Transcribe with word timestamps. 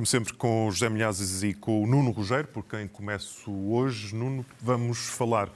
como 0.00 0.06
sempre, 0.06 0.32
com 0.32 0.66
o 0.66 0.70
José 0.70 0.88
Milhazes 0.88 1.42
e 1.42 1.52
com 1.52 1.82
o 1.82 1.86
Nuno 1.86 2.10
Rogério, 2.10 2.46
por 2.46 2.64
quem 2.64 2.88
começo 2.88 3.52
hoje. 3.70 4.14
Nuno, 4.14 4.46
vamos 4.58 5.10
falar 5.10 5.50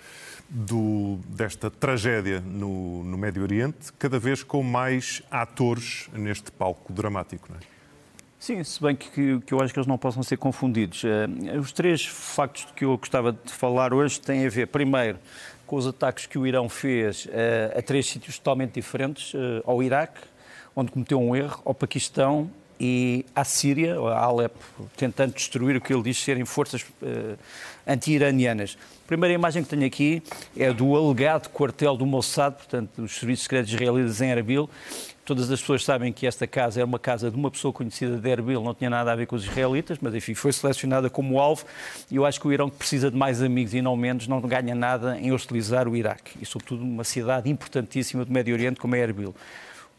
do, 0.51 1.19
desta 1.29 1.71
tragédia 1.71 2.41
no, 2.41 3.03
no 3.05 3.17
Médio 3.17 3.43
Oriente, 3.43 3.91
cada 3.99 4.19
vez 4.19 4.43
com 4.43 4.63
mais 4.63 5.23
atores 5.31 6.11
neste 6.13 6.53
palco 6.53 6.93
dramático, 6.93 7.49
não 7.49 7.57
é? 7.57 7.61
Sim, 8.39 8.63
se 8.63 8.83
bem 8.83 8.95
que, 8.95 9.41
que 9.41 9.55
eu 9.55 9.63
acho 9.63 9.73
que 9.73 9.79
eles 9.79 9.87
não 9.87 9.97
possam 9.97 10.23
ser 10.23 10.37
confundidos. 10.37 11.03
Uh, 11.05 11.59
os 11.59 11.73
três 11.73 12.05
factos 12.05 12.67
que 12.77 12.85
eu 12.85 12.99
gostava 12.99 13.33
de 13.33 13.51
falar 13.51 13.95
hoje 13.95 14.21
têm 14.21 14.45
a 14.45 14.51
ver, 14.51 14.67
primeiro, 14.67 15.19
com 15.67 15.77
os 15.77 15.87
ataques 15.87 16.27
que 16.27 16.39
o 16.39 16.47
Irão 16.47 16.69
fez 16.69 17.25
uh, 17.25 17.79
a 17.79 17.81
três 17.81 18.05
sítios 18.05 18.37
totalmente 18.37 18.75
diferentes, 18.75 19.33
uh, 19.33 19.63
ao 19.65 19.83
Iraque, 19.83 20.21
onde 20.77 20.93
cometeu 20.93 21.19
um 21.19 21.35
erro, 21.35 21.63
ao 21.65 21.75
Paquistão 21.75 22.51
e 22.79 23.25
à 23.35 23.45
Síria, 23.45 23.99
a 23.99 24.25
Alepo, 24.25 24.59
tentando 24.97 25.35
destruir 25.35 25.77
o 25.77 25.81
que 25.81 25.93
ele 25.93 26.03
diz 26.03 26.19
serem 26.19 26.45
forças 26.45 26.83
uh, 26.83 27.39
anti-iranianas. 27.87 28.77
A 29.05 29.07
primeira 29.07 29.35
imagem 29.35 29.63
que 29.63 29.69
tenho 29.69 29.87
aqui 29.87 30.23
é 30.57 30.73
do 30.73 30.97
alegado 30.97 31.49
quartel 31.51 31.97
do 31.97 32.07
Mossad, 32.07 32.55
portanto, 32.55 33.03
dos 33.03 33.13
serviços 33.17 33.45
secretos 33.45 33.73
israelitas 33.73 34.21
em 34.21 34.31
Erbil. 34.31 34.69
Todas 35.25 35.51
as 35.51 35.61
pessoas 35.61 35.83
sabem 35.85 36.13
que 36.13 36.27
esta 36.27 36.47
casa 36.47 36.81
é 36.81 36.85
uma 36.85 36.99
casa 36.99 37.31
de 37.31 37.37
uma 37.37 37.51
pessoa 37.51 37.73
conhecida 37.73 38.19
de 38.19 38.29
Erbil, 38.29 38.63
não 38.63 38.75
tinha 38.75 38.91
nada 38.91 39.11
a 39.11 39.17
ver 39.17 39.27
com 39.27 39.37
os 39.37 39.45
israelitas, 39.45 39.97
mas 40.01 40.15
enfim, 40.15 40.35
foi 40.35 40.53
selecionada 40.53 41.09
como 41.09 41.39
alvo. 41.39 41.65
E 42.11 42.17
eu 42.17 42.27
acho 42.27 42.39
que 42.39 42.47
o 42.47 42.53
Irão, 42.53 42.69
que 42.69 42.77
precisa 42.77 43.11
de 43.11 43.17
mais 43.17 43.43
amigos 43.43 43.73
e 43.73 43.81
não 43.81 43.97
menos, 43.97 44.29
não 44.29 44.41
ganha 44.43 44.75
nada 44.75 45.19
em 45.19 45.33
hostilizar 45.33 45.89
o 45.89 45.97
Iraque. 45.97 46.39
E, 46.43 46.45
sobretudo, 46.45 46.83
uma 46.83 47.05
cidade 47.05 47.49
importantíssima 47.49 48.25
do 48.25 48.33
Médio 48.33 48.55
Oriente 48.55 48.79
como 48.79 48.95
é 48.97 49.01
Erbil. 49.01 49.35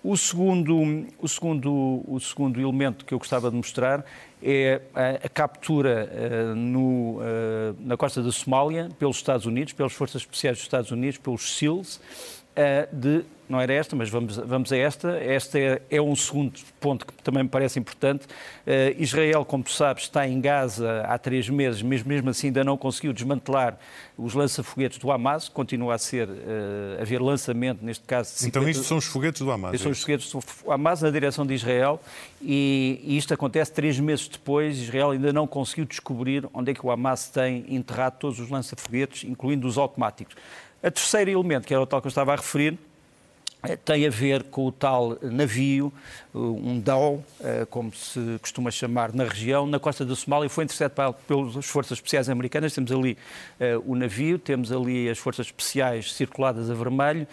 O 0.07 0.15
segundo, 0.15 1.07
o, 1.17 1.27
segundo, 1.27 2.03
o 2.07 2.19
segundo 2.19 2.61
elemento 2.61 3.03
que 3.03 3.11
eu 3.11 3.17
gostava 3.17 3.49
de 3.49 3.57
mostrar 3.57 4.05
é 4.39 4.79
a, 4.93 5.25
a 5.25 5.29
captura 5.29 6.07
uh, 6.07 6.55
no, 6.55 7.17
uh, 7.17 7.75
na 7.79 7.97
costa 7.97 8.21
da 8.21 8.31
Somália 8.31 8.87
pelos 8.99 9.15
Estados 9.15 9.47
Unidos, 9.47 9.73
pelas 9.73 9.93
Forças 9.93 10.21
Especiais 10.21 10.57
dos 10.57 10.63
Estados 10.63 10.91
Unidos, 10.91 11.17
pelos 11.17 11.57
SEALs, 11.57 11.95
uh, 11.95 12.95
de 12.95 13.25
não 13.47 13.61
era 13.61 13.73
esta, 13.73 13.95
mas 13.95 14.09
vamos, 14.09 14.37
vamos 14.37 14.71
a 14.71 14.77
esta. 14.77 15.17
Esta 15.17 15.59
é, 15.59 15.81
é, 15.89 16.01
um 16.01 16.15
segundo 16.15 16.59
ponto 16.79 17.05
que 17.05 17.13
também 17.23 17.43
me 17.43 17.49
parece 17.49 17.79
importante. 17.79 18.25
Uh, 18.25 18.95
Israel, 18.97 19.45
como 19.45 19.63
tu 19.63 19.71
sabes, 19.71 20.03
está 20.03 20.27
em 20.27 20.41
Gaza 20.41 21.01
há 21.01 21.17
três 21.17 21.47
meses, 21.49 21.81
mas 21.81 22.03
mesmo 22.03 22.29
assim 22.29 22.47
ainda 22.47 22.63
não 22.63 22.77
conseguiu 22.77 23.13
desmantelar 23.13 23.77
os 24.17 24.33
lança-foguetes 24.33 24.97
do 24.97 25.11
Hamas. 25.11 25.47
Continua 25.47 25.95
a 25.95 25.97
ser, 25.97 26.27
uh, 26.27 27.01
haver 27.01 27.21
lançamento, 27.21 27.83
neste 27.83 28.03
caso... 28.05 28.31
50... 28.31 28.47
Então 28.47 28.69
isto 28.69 28.83
são 28.83 28.97
os 28.97 29.05
foguetes 29.05 29.41
do 29.41 29.51
Hamas? 29.51 29.73
Estes 29.73 29.83
são 29.83 29.91
os 29.91 29.99
é 29.99 30.01
foguetes 30.01 30.31
do 30.31 30.71
Hamas 30.71 31.01
na 31.01 31.11
direção 31.11 31.45
de 31.45 31.53
Israel 31.53 32.01
e, 32.41 32.99
e 33.03 33.17
isto 33.17 33.33
acontece 33.33 33.71
três 33.71 33.99
meses 33.99 34.27
depois. 34.27 34.79
Israel 34.79 35.11
ainda 35.11 35.31
não 35.31 35.45
conseguiu 35.45 35.85
descobrir 35.85 36.47
onde 36.53 36.71
é 36.71 36.73
que 36.73 36.85
o 36.85 36.89
Hamas 36.89 37.29
tem 37.29 37.65
enterrado 37.69 38.17
todos 38.17 38.39
os 38.39 38.49
lança-foguetes, 38.49 39.23
incluindo 39.23 39.67
os 39.67 39.77
automáticos. 39.77 40.35
A 40.81 40.91
terceiro 40.91 41.31
elemento, 41.31 41.65
que 41.67 41.73
era 41.73 41.81
o 41.81 41.85
tal 41.85 41.99
que 41.99 42.07
eu 42.07 42.09
estava 42.09 42.33
a 42.33 42.35
referir, 42.35 42.77
tem 43.83 44.05
a 44.05 44.09
ver 44.09 44.43
com 44.43 44.65
o 44.65 44.71
tal 44.71 45.17
navio, 45.21 45.91
eh, 46.33 46.37
um 46.37 46.79
DAO, 46.79 47.23
eh, 47.41 47.65
como 47.69 47.93
se 47.93 48.37
costuma 48.41 48.71
chamar 48.71 49.13
na 49.13 49.23
região, 49.23 49.65
na 49.65 49.79
costa 49.79 50.05
da 50.05 50.15
Somália, 50.15 50.49
foi 50.49 50.63
interceptado 50.63 51.15
pelas 51.27 51.65
Forças 51.65 51.97
Especiais 51.97 52.29
Americanas. 52.29 52.73
Temos 52.73 52.91
ali 52.91 53.17
o 53.85 53.95
navio, 53.95 54.37
temos 54.37 54.71
ali 54.71 55.09
as 55.09 55.17
Forças 55.17 55.47
Especiais 55.47 56.13
circuladas 56.13 56.69
a 56.69 56.73
vermelho 56.73 57.27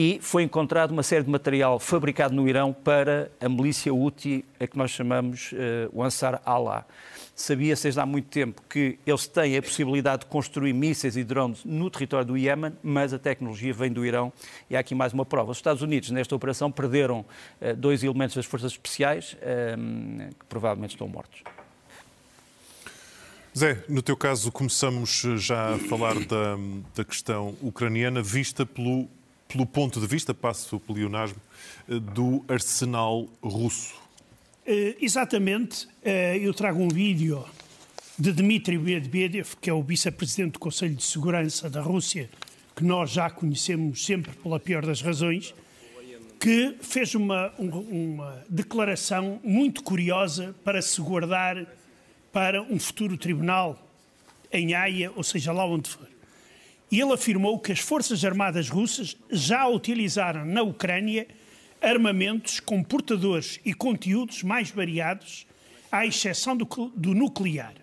e 0.00 0.20
foi 0.22 0.44
encontrado 0.44 0.92
uma 0.92 1.02
série 1.02 1.24
de 1.24 1.30
material 1.30 1.80
fabricado 1.80 2.32
no 2.32 2.48
Irão 2.48 2.72
para 2.72 3.32
a 3.40 3.48
milícia 3.48 3.92
Houthi, 3.92 4.44
a 4.60 4.64
que 4.64 4.78
nós 4.78 4.92
chamamos 4.92 5.52
o 5.92 6.04
Ansar 6.04 6.40
Allah. 6.46 6.86
Sabia-se 7.34 7.82
desde 7.82 7.98
há 7.98 8.06
muito 8.06 8.28
tempo 8.28 8.62
que 8.70 8.96
eles 9.04 9.26
têm 9.26 9.56
a 9.56 9.62
possibilidade 9.62 10.20
de 10.20 10.26
construir 10.26 10.72
mísseis 10.72 11.16
e 11.16 11.24
drones 11.24 11.64
no 11.64 11.90
território 11.90 12.28
do 12.28 12.38
Iémen, 12.38 12.74
mas 12.80 13.12
a 13.12 13.18
tecnologia 13.18 13.74
vem 13.74 13.90
do 13.90 14.06
Irão 14.06 14.32
e 14.70 14.76
há 14.76 14.78
aqui 14.78 14.94
mais 14.94 15.12
uma 15.12 15.26
prova. 15.26 15.50
Os 15.50 15.58
Estados 15.58 15.82
Unidos, 15.82 16.12
nesta 16.12 16.32
operação, 16.32 16.70
perderam 16.70 17.24
uh, 17.60 17.74
dois 17.76 18.04
elementos 18.04 18.36
das 18.36 18.46
forças 18.46 18.70
especiais 18.70 19.32
uh, 19.32 20.28
que 20.28 20.46
provavelmente 20.48 20.90
estão 20.92 21.08
mortos. 21.08 21.42
Zé, 23.56 23.82
no 23.88 24.00
teu 24.00 24.16
caso, 24.16 24.52
começamos 24.52 25.26
já 25.38 25.74
a 25.74 25.78
falar 25.78 26.14
da, 26.14 26.56
da 26.94 27.04
questão 27.04 27.56
ucraniana, 27.60 28.22
vista 28.22 28.64
pelo, 28.64 29.08
pelo 29.48 29.64
ponto 29.66 29.98
de 29.98 30.06
vista, 30.06 30.34
passo 30.34 30.76
o 30.76 30.80
pleonasmo, 30.80 31.40
eh, 31.88 31.98
do 31.98 32.44
arsenal 32.46 33.26
russo. 33.42 33.94
Uh, 34.66 34.94
exatamente, 35.00 35.86
uh, 35.86 36.36
eu 36.38 36.52
trago 36.52 36.78
um 36.78 36.88
vídeo 36.88 37.42
de 38.18 38.30
Dmitry 38.32 38.76
Medvedev, 38.76 39.56
que 39.58 39.70
é 39.70 39.72
o 39.72 39.82
vice-presidente 39.82 40.52
do 40.52 40.58
Conselho 40.58 40.94
de 40.94 41.02
Segurança 41.02 41.70
da 41.70 41.80
Rússia, 41.80 42.28
que 42.76 42.84
nós 42.84 43.10
já 43.10 43.30
conhecemos 43.30 44.04
sempre 44.04 44.32
pela 44.32 44.60
pior 44.60 44.84
das 44.84 45.00
razões, 45.00 45.54
que 46.38 46.76
fez 46.82 47.14
uma, 47.14 47.52
uma 47.58 48.44
declaração 48.48 49.40
muito 49.42 49.82
curiosa 49.82 50.54
para 50.62 50.82
se 50.82 51.00
guardar 51.00 51.66
para 52.30 52.62
um 52.62 52.78
futuro 52.78 53.16
tribunal 53.16 53.82
em 54.52 54.74
Haia, 54.74 55.10
ou 55.16 55.22
seja, 55.22 55.50
lá 55.50 55.64
onde 55.64 55.88
for. 55.88 56.17
E 56.90 57.00
ele 57.00 57.12
afirmou 57.12 57.58
que 57.58 57.72
as 57.72 57.80
Forças 57.80 58.24
Armadas 58.24 58.68
Russas 58.68 59.16
já 59.30 59.66
utilizaram 59.66 60.44
na 60.44 60.62
Ucrânia 60.62 61.26
armamentos 61.80 62.60
com 62.60 62.82
portadores 62.82 63.60
e 63.64 63.72
conteúdos 63.74 64.42
mais 64.42 64.70
variados, 64.70 65.46
à 65.90 66.06
exceção 66.06 66.56
do, 66.56 66.66
do 66.94 67.14
nuclear. 67.14 67.74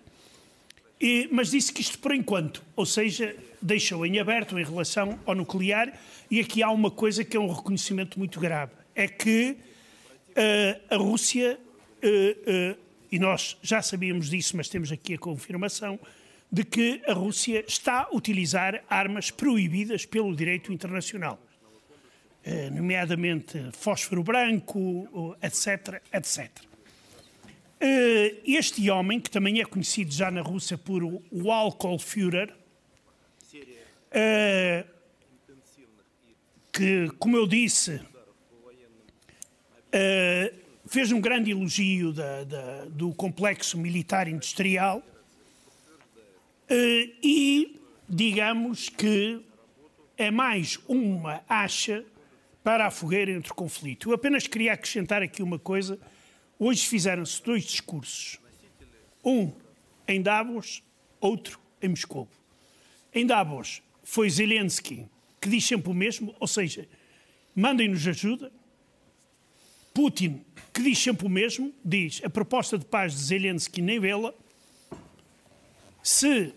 E, 1.00 1.28
mas 1.30 1.50
disse 1.50 1.72
que 1.72 1.80
isto 1.80 1.98
por 1.98 2.14
enquanto, 2.14 2.62
ou 2.74 2.86
seja, 2.86 3.36
deixou 3.60 4.06
em 4.06 4.18
aberto 4.18 4.58
em 4.58 4.64
relação 4.64 5.18
ao 5.26 5.34
nuclear, 5.34 5.92
e 6.30 6.40
aqui 6.40 6.62
há 6.62 6.70
uma 6.70 6.90
coisa 6.90 7.24
que 7.24 7.36
é 7.36 7.40
um 7.40 7.52
reconhecimento 7.52 8.18
muito 8.18 8.40
grave: 8.40 8.72
é 8.94 9.06
que 9.06 9.56
uh, 10.30 10.94
a 10.94 10.96
Rússia, 10.96 11.58
uh, 12.02 12.72
uh, 12.72 12.78
e 13.10 13.18
nós 13.18 13.56
já 13.62 13.82
sabíamos 13.82 14.30
disso, 14.30 14.56
mas 14.56 14.68
temos 14.68 14.90
aqui 14.90 15.14
a 15.14 15.18
confirmação, 15.18 15.98
de 16.50 16.64
que 16.64 17.02
a 17.06 17.12
Rússia 17.12 17.64
está 17.66 18.02
a 18.02 18.14
utilizar 18.14 18.84
armas 18.88 19.30
proibidas 19.30 20.06
pelo 20.06 20.34
direito 20.34 20.72
internacional. 20.72 21.38
Eh, 22.44 22.70
nomeadamente 22.70 23.72
fósforo 23.72 24.22
branco, 24.22 25.36
etc, 25.42 26.00
etc. 26.12 26.48
Eh, 27.80 28.36
este 28.46 28.88
homem, 28.88 29.20
que 29.20 29.28
também 29.28 29.60
é 29.60 29.64
conhecido 29.64 30.12
já 30.12 30.30
na 30.30 30.42
Rússia 30.42 30.78
por 30.78 31.02
o 31.02 31.50
álcool 31.50 31.98
Führer, 31.98 32.54
eh, 34.12 34.84
que, 36.72 37.10
como 37.18 37.36
eu 37.36 37.48
disse, 37.48 38.00
fez 40.86 41.10
um 41.10 41.20
grande 41.20 41.50
elogio 41.50 42.12
da, 42.12 42.44
da, 42.44 42.84
do 42.84 43.12
complexo 43.12 43.76
militar 43.76 44.28
industrial 44.28 45.02
e, 46.70 47.78
digamos 48.08 48.88
que 48.88 49.40
é 50.16 50.30
mais 50.30 50.78
uma 50.88 51.42
acha 51.48 52.04
para 52.64 52.86
a 52.86 52.90
fogueira 52.90 53.30
entre 53.30 53.52
o 53.52 53.54
conflito. 53.54 54.10
Eu 54.10 54.14
apenas 54.14 54.46
queria 54.46 54.72
acrescentar 54.72 55.22
aqui 55.22 55.42
uma 55.42 55.58
coisa. 55.58 55.98
Hoje 56.58 56.86
fizeram-se 56.86 57.42
dois 57.42 57.64
discursos. 57.64 58.40
Um 59.24 59.52
em 60.08 60.20
Davos, 60.20 60.82
outro 61.20 61.60
em 61.80 61.88
Moscou. 61.88 62.28
Em 63.14 63.26
Davos 63.26 63.82
foi 64.02 64.28
Zelensky, 64.30 65.06
que 65.40 65.48
diz 65.48 65.64
sempre 65.64 65.90
o 65.90 65.94
mesmo, 65.94 66.34
ou 66.40 66.46
seja, 66.46 66.88
mandem-nos 67.54 68.06
ajuda. 68.06 68.50
Putin, 69.94 70.44
que 70.72 70.82
diz 70.82 70.98
sempre 70.98 71.26
o 71.26 71.30
mesmo, 71.30 71.72
diz 71.84 72.20
a 72.24 72.28
proposta 72.28 72.76
de 72.76 72.84
paz 72.84 73.12
de 73.12 73.18
Zelensky 73.20 73.80
nem 73.80 73.98
vê-la. 73.98 74.34
Se 76.06 76.54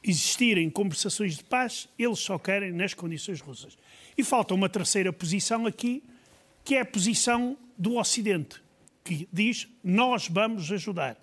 existirem 0.00 0.70
conversações 0.70 1.36
de 1.36 1.42
paz, 1.42 1.88
eles 1.98 2.20
só 2.20 2.38
querem 2.38 2.70
nas 2.70 2.94
condições 2.94 3.40
russas. 3.40 3.76
E 4.16 4.22
falta 4.22 4.54
uma 4.54 4.68
terceira 4.68 5.12
posição 5.12 5.66
aqui, 5.66 6.04
que 6.62 6.76
é 6.76 6.82
a 6.82 6.84
posição 6.84 7.56
do 7.76 7.96
Ocidente, 7.96 8.62
que 9.02 9.28
diz 9.32 9.66
nós 9.82 10.28
vamos 10.28 10.70
ajudar. 10.70 11.20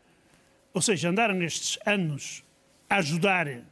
Ou 0.73 0.81
seja, 0.81 1.07
andaram 1.07 1.33
nestes 1.33 1.79
anos 1.85 2.43
a 2.89 2.97
ajudar, 2.97 3.47
uh, 3.47 3.63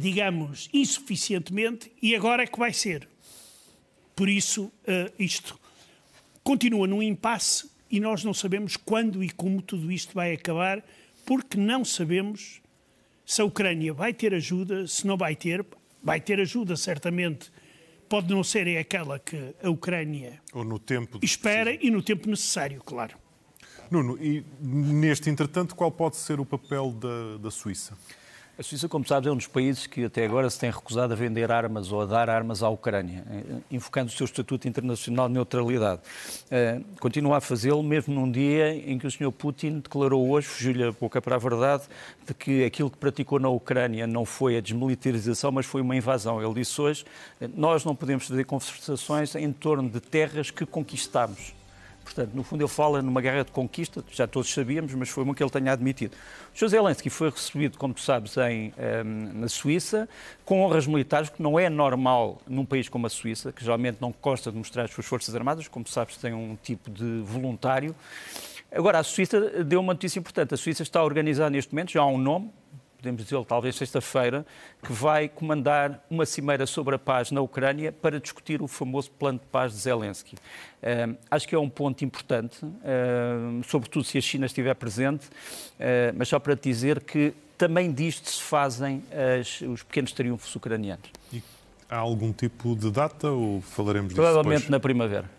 digamos, 0.00 0.68
insuficientemente 0.72 1.92
e 2.02 2.16
agora 2.16 2.42
é 2.42 2.46
que 2.48 2.58
vai 2.58 2.72
ser. 2.72 3.08
Por 4.16 4.28
isso, 4.28 4.64
uh, 4.64 5.12
isto 5.16 5.56
continua 6.42 6.88
num 6.88 7.00
impasse 7.00 7.70
e 7.88 8.00
nós 8.00 8.24
não 8.24 8.34
sabemos 8.34 8.76
quando 8.76 9.22
e 9.22 9.30
como 9.30 9.62
tudo 9.62 9.92
isto 9.92 10.12
vai 10.12 10.32
acabar, 10.32 10.84
porque 11.30 11.56
não 11.56 11.84
sabemos 11.84 12.60
se 13.24 13.40
a 13.40 13.44
Ucrânia 13.44 13.94
vai 13.94 14.12
ter 14.12 14.34
ajuda, 14.34 14.84
se 14.88 15.06
não 15.06 15.16
vai 15.16 15.36
ter 15.36 15.64
vai 16.02 16.20
ter 16.20 16.40
ajuda, 16.40 16.76
certamente. 16.76 17.52
Pode 18.08 18.34
não 18.34 18.42
ser 18.42 18.76
aquela 18.76 19.16
que 19.16 19.54
a 19.62 19.70
Ucrânia 19.70 20.42
espera 21.22 21.72
e 21.72 21.88
no 21.88 22.02
tempo 22.02 22.28
necessário, 22.28 22.82
claro. 22.84 23.16
Nuno, 23.88 24.18
e 24.20 24.44
neste 24.60 25.30
entretanto, 25.30 25.76
qual 25.76 25.92
pode 25.92 26.16
ser 26.16 26.40
o 26.40 26.44
papel 26.44 26.90
da, 26.90 27.36
da 27.38 27.50
Suíça? 27.52 27.96
A 28.60 28.62
Suíça, 28.62 28.90
como 28.90 29.08
sabes, 29.08 29.26
é 29.26 29.32
um 29.32 29.36
dos 29.38 29.46
países 29.46 29.86
que 29.86 30.04
até 30.04 30.22
agora 30.22 30.50
se 30.50 30.60
tem 30.60 30.70
recusado 30.70 31.14
a 31.14 31.16
vender 31.16 31.50
armas 31.50 31.90
ou 31.90 32.02
a 32.02 32.04
dar 32.04 32.28
armas 32.28 32.62
à 32.62 32.68
Ucrânia, 32.68 33.24
eh, 33.30 33.42
invocando 33.70 34.10
o 34.10 34.12
seu 34.12 34.26
Estatuto 34.26 34.68
Internacional 34.68 35.28
de 35.28 35.32
Neutralidade. 35.32 36.02
Uh, 36.44 36.84
continua 37.00 37.38
a 37.38 37.40
fazê-lo 37.40 37.82
mesmo 37.82 38.14
num 38.14 38.30
dia 38.30 38.74
em 38.74 38.98
que 38.98 39.06
o 39.06 39.10
Sr. 39.10 39.32
Putin 39.32 39.78
declarou 39.78 40.28
hoje, 40.28 40.46
fugiu-lhe 40.46 40.84
a 40.84 40.92
boca 40.92 41.22
para 41.22 41.36
a 41.36 41.38
verdade, 41.38 41.84
de 42.26 42.34
que 42.34 42.62
aquilo 42.62 42.90
que 42.90 42.98
praticou 42.98 43.40
na 43.40 43.48
Ucrânia 43.48 44.06
não 44.06 44.26
foi 44.26 44.58
a 44.58 44.60
desmilitarização, 44.60 45.50
mas 45.50 45.64
foi 45.64 45.80
uma 45.80 45.96
invasão. 45.96 46.42
Ele 46.42 46.52
disse 46.52 46.78
hoje, 46.78 47.06
nós 47.56 47.82
não 47.86 47.96
podemos 47.96 48.26
fazer 48.26 48.44
conversações 48.44 49.34
em 49.36 49.50
torno 49.52 49.88
de 49.88 50.00
terras 50.00 50.50
que 50.50 50.66
conquistamos. 50.66 51.54
Portanto, 52.04 52.32
no 52.34 52.42
fundo, 52.42 52.62
ele 52.62 52.68
fala 52.68 53.00
numa 53.02 53.20
guerra 53.20 53.44
de 53.44 53.52
conquista, 53.52 54.04
já 54.10 54.26
todos 54.26 54.52
sabíamos, 54.52 54.92
mas 54.94 55.08
foi 55.08 55.22
uma 55.22 55.34
que 55.34 55.42
ele 55.42 55.50
tenha 55.50 55.72
admitido. 55.72 56.16
José 56.54 56.76
Zelensky 56.76 57.08
foi 57.08 57.30
recebido, 57.30 57.78
como 57.78 57.94
tu 57.94 58.00
sabes, 58.00 58.36
em, 58.36 58.72
ehm, 58.76 59.32
na 59.34 59.48
Suíça, 59.48 60.08
com 60.44 60.62
honras 60.62 60.86
militares, 60.86 61.28
que 61.28 61.42
não 61.42 61.58
é 61.58 61.68
normal 61.68 62.40
num 62.48 62.64
país 62.64 62.88
como 62.88 63.06
a 63.06 63.10
Suíça, 63.10 63.52
que 63.52 63.62
geralmente 63.62 63.98
não 64.00 64.14
gosta 64.20 64.50
de 64.50 64.58
mostrar 64.58 64.84
as 64.84 64.90
suas 64.90 65.06
forças 65.06 65.34
armadas, 65.34 65.68
como 65.68 65.86
sabes, 65.86 66.16
tem 66.16 66.32
um 66.32 66.56
tipo 66.60 66.90
de 66.90 67.22
voluntário. 67.24 67.94
Agora, 68.72 68.98
a 68.98 69.02
Suíça 69.02 69.64
deu 69.64 69.80
uma 69.80 69.92
notícia 69.92 70.18
importante. 70.18 70.54
A 70.54 70.56
Suíça 70.56 70.82
está 70.82 71.00
a 71.00 71.04
organizar 71.04 71.50
neste 71.50 71.72
momento, 71.72 71.92
já 71.92 72.00
há 72.00 72.06
um 72.06 72.18
nome, 72.18 72.50
podemos 73.00 73.24
dizer 73.24 73.42
talvez 73.46 73.74
sexta-feira, 73.76 74.46
que 74.82 74.92
vai 74.92 75.28
comandar 75.28 76.04
uma 76.10 76.26
cimeira 76.26 76.66
sobre 76.66 76.94
a 76.94 76.98
paz 76.98 77.30
na 77.30 77.40
Ucrânia 77.40 77.90
para 77.90 78.20
discutir 78.20 78.60
o 78.60 78.68
famoso 78.68 79.10
plano 79.10 79.38
de 79.38 79.46
paz 79.46 79.72
de 79.72 79.78
Zelensky. 79.78 80.34
Uh, 80.34 81.16
acho 81.30 81.48
que 81.48 81.54
é 81.54 81.58
um 81.58 81.68
ponto 81.68 82.04
importante, 82.04 82.64
uh, 82.64 83.64
sobretudo 83.66 84.04
se 84.04 84.18
a 84.18 84.20
China 84.20 84.46
estiver 84.46 84.74
presente, 84.74 85.26
uh, 85.26 86.14
mas 86.14 86.28
só 86.28 86.38
para 86.38 86.54
te 86.54 86.68
dizer 86.68 87.00
que 87.00 87.32
também 87.56 87.90
disto 87.90 88.30
se 88.30 88.42
fazem 88.42 89.02
as, 89.40 89.60
os 89.62 89.82
pequenos 89.82 90.12
triunfos 90.12 90.54
ucranianos. 90.54 91.10
E 91.32 91.42
há 91.88 91.96
algum 91.96 92.32
tipo 92.32 92.76
de 92.76 92.90
data 92.90 93.30
ou 93.30 93.60
falaremos 93.62 94.10
disso 94.10 94.20
Provavelmente 94.20 94.62
depois? 94.62 94.70
na 94.70 94.80
primavera. 94.80 95.30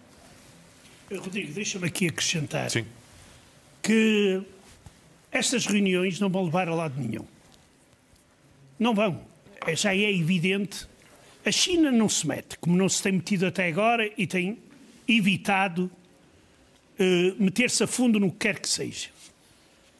Rodrigo, 1.11 1.51
deixa-me 1.53 1.87
aqui 1.87 2.07
acrescentar 2.07 2.69
Sim. 2.69 2.85
que 3.81 4.41
estas 5.31 5.65
reuniões 5.65 6.19
não 6.19 6.29
vão 6.29 6.45
levar 6.45 6.67
a 6.67 6.75
lado 6.75 6.99
nenhum. 6.99 7.25
Não 8.81 8.95
vão. 8.95 9.21
É, 9.67 9.75
já 9.75 9.93
é 9.93 10.11
evidente. 10.11 10.87
A 11.45 11.51
China 11.51 11.91
não 11.91 12.09
se 12.09 12.25
mete, 12.25 12.57
como 12.57 12.75
não 12.75 12.89
se 12.89 13.03
tem 13.03 13.11
metido 13.11 13.45
até 13.45 13.67
agora 13.67 14.11
e 14.17 14.25
tem 14.25 14.57
evitado 15.07 15.83
uh, 16.99 17.43
meter-se 17.43 17.83
a 17.83 17.87
fundo 17.87 18.19
no 18.19 18.31
que 18.31 18.37
quer 18.39 18.59
que 18.59 18.67
seja. 18.67 19.09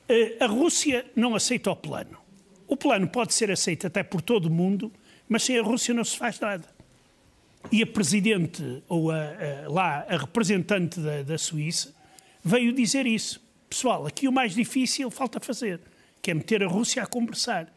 Uh, 0.10 0.44
a 0.44 0.48
Rússia 0.48 1.06
não 1.16 1.36
aceita 1.36 1.69
o 1.69 1.75
plano. 1.75 2.18
O 2.68 2.75
plano 2.75 3.07
pode 3.07 3.36
ser 3.36 3.51
aceito 3.51 3.86
até 3.86 4.01
por 4.01 4.19
todo 4.19 4.48
o 4.48 4.50
mundo, 4.50 4.92
mas 5.30 5.44
sem 5.44 5.60
a 5.60 5.62
Rússia 5.62 5.94
não 5.94 6.04
se 6.04 6.18
faz 6.18 6.39
nada. 6.39 6.68
E 7.72 7.83
a 7.83 7.86
presidente, 7.86 8.81
ou 8.89 9.12
a, 9.12 9.16
a, 9.16 9.69
lá 9.69 10.06
a 10.10 10.18
representante 10.18 11.00
da, 11.00 11.22
da 11.22 11.38
Suíça, 11.38 11.94
veio 12.44 12.74
dizer 12.74 13.06
isso. 13.06 13.39
Pessoal, 13.69 14.07
aqui 14.07 14.28
o 14.28 14.31
mais 14.31 14.56
difícil 14.56 15.12
falta 15.12 15.39
fazer, 15.39 15.80
que 16.19 16.31
é 16.31 16.33
meter 16.33 16.63
a 16.63 16.68
Rússia 16.68 17.04
a 17.04 17.06
conversar. 17.06 17.72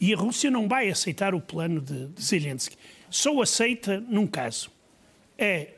E 0.00 0.12
a 0.12 0.16
Rússia 0.16 0.50
não 0.50 0.68
vai 0.68 0.88
aceitar 0.88 1.34
o 1.34 1.40
plano 1.40 1.80
de, 1.80 2.10
Zelensky. 2.20 2.76
Só 3.10 3.40
aceita 3.40 4.00
num 4.00 4.26
caso. 4.26 4.70
É 5.38 5.74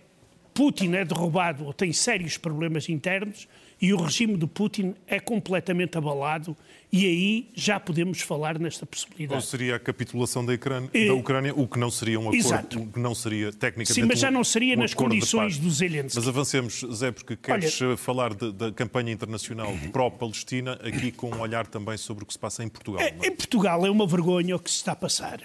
Putin 0.55 0.95
é 0.95 1.05
derrubado 1.05 1.67
ou 1.67 1.73
tem 1.73 1.93
sérios 1.93 2.39
problemas 2.39 2.89
internos 2.89 3.47
e 3.81 3.93
o 3.93 3.97
regime 3.97 4.37
de 4.37 4.47
Putin 4.47 4.95
é 5.07 5.21
completamente 5.21 5.99
abalado 5.99 6.57
e 6.91 7.05
aí 7.05 7.49
já 7.55 7.79
podemos 7.79 8.21
falar 8.21 8.59
nesta 8.59 8.87
possibilidade. 8.87 9.35
Ou 9.35 9.41
seria 9.41 9.77
a 9.77 9.79
capitulação 9.79 10.45
da 10.45 10.55
Ucrânia, 10.55 10.89
da 11.07 11.15
Ucrânia 11.15 11.53
o 11.55 11.69
que 11.69 11.79
não 11.79 11.91
seria 11.91 12.19
um 12.19 12.29
acordo, 12.29 12.37
Exato. 12.37 12.81
o 12.81 12.87
que 12.87 12.99
não 12.99 13.15
seria 13.15 13.53
tecnicamente 13.53 13.93
Sim, 13.93 14.05
mas 14.05 14.19
já 14.19 14.31
não 14.31 14.43
seria 14.43 14.77
um 14.77 14.81
nas 14.81 14.95
condições 14.95 15.59
do 15.59 15.71
Zelensky. 15.71 16.17
Mas 16.17 16.29
avancemos, 16.29 16.85
Zé, 16.95 17.13
porque 17.13 17.37
queres 17.37 17.81
Olha, 17.83 17.97
falar 17.97 18.35
de, 18.35 18.53
da 18.53 18.73
campanha 18.73 19.13
internacional 19.13 19.71
pró-Palestina 19.93 20.75
aqui 20.83 21.13
com 21.13 21.31
um 21.31 21.41
olhar 21.41 21.67
também 21.67 21.99
sobre 21.99 22.25
o 22.25 22.27
que 22.27 22.33
se 22.33 22.39
passa 22.39 22.65
em 22.65 22.69
Portugal. 22.69 23.03
É, 23.03 23.15
em 23.27 23.35
Portugal 23.35 23.85
é 23.85 23.91
uma 23.91 24.07
vergonha 24.07 24.57
o 24.57 24.59
que 24.59 24.71
se 24.71 24.77
está 24.77 24.93
a 24.93 24.97
passar. 24.97 25.41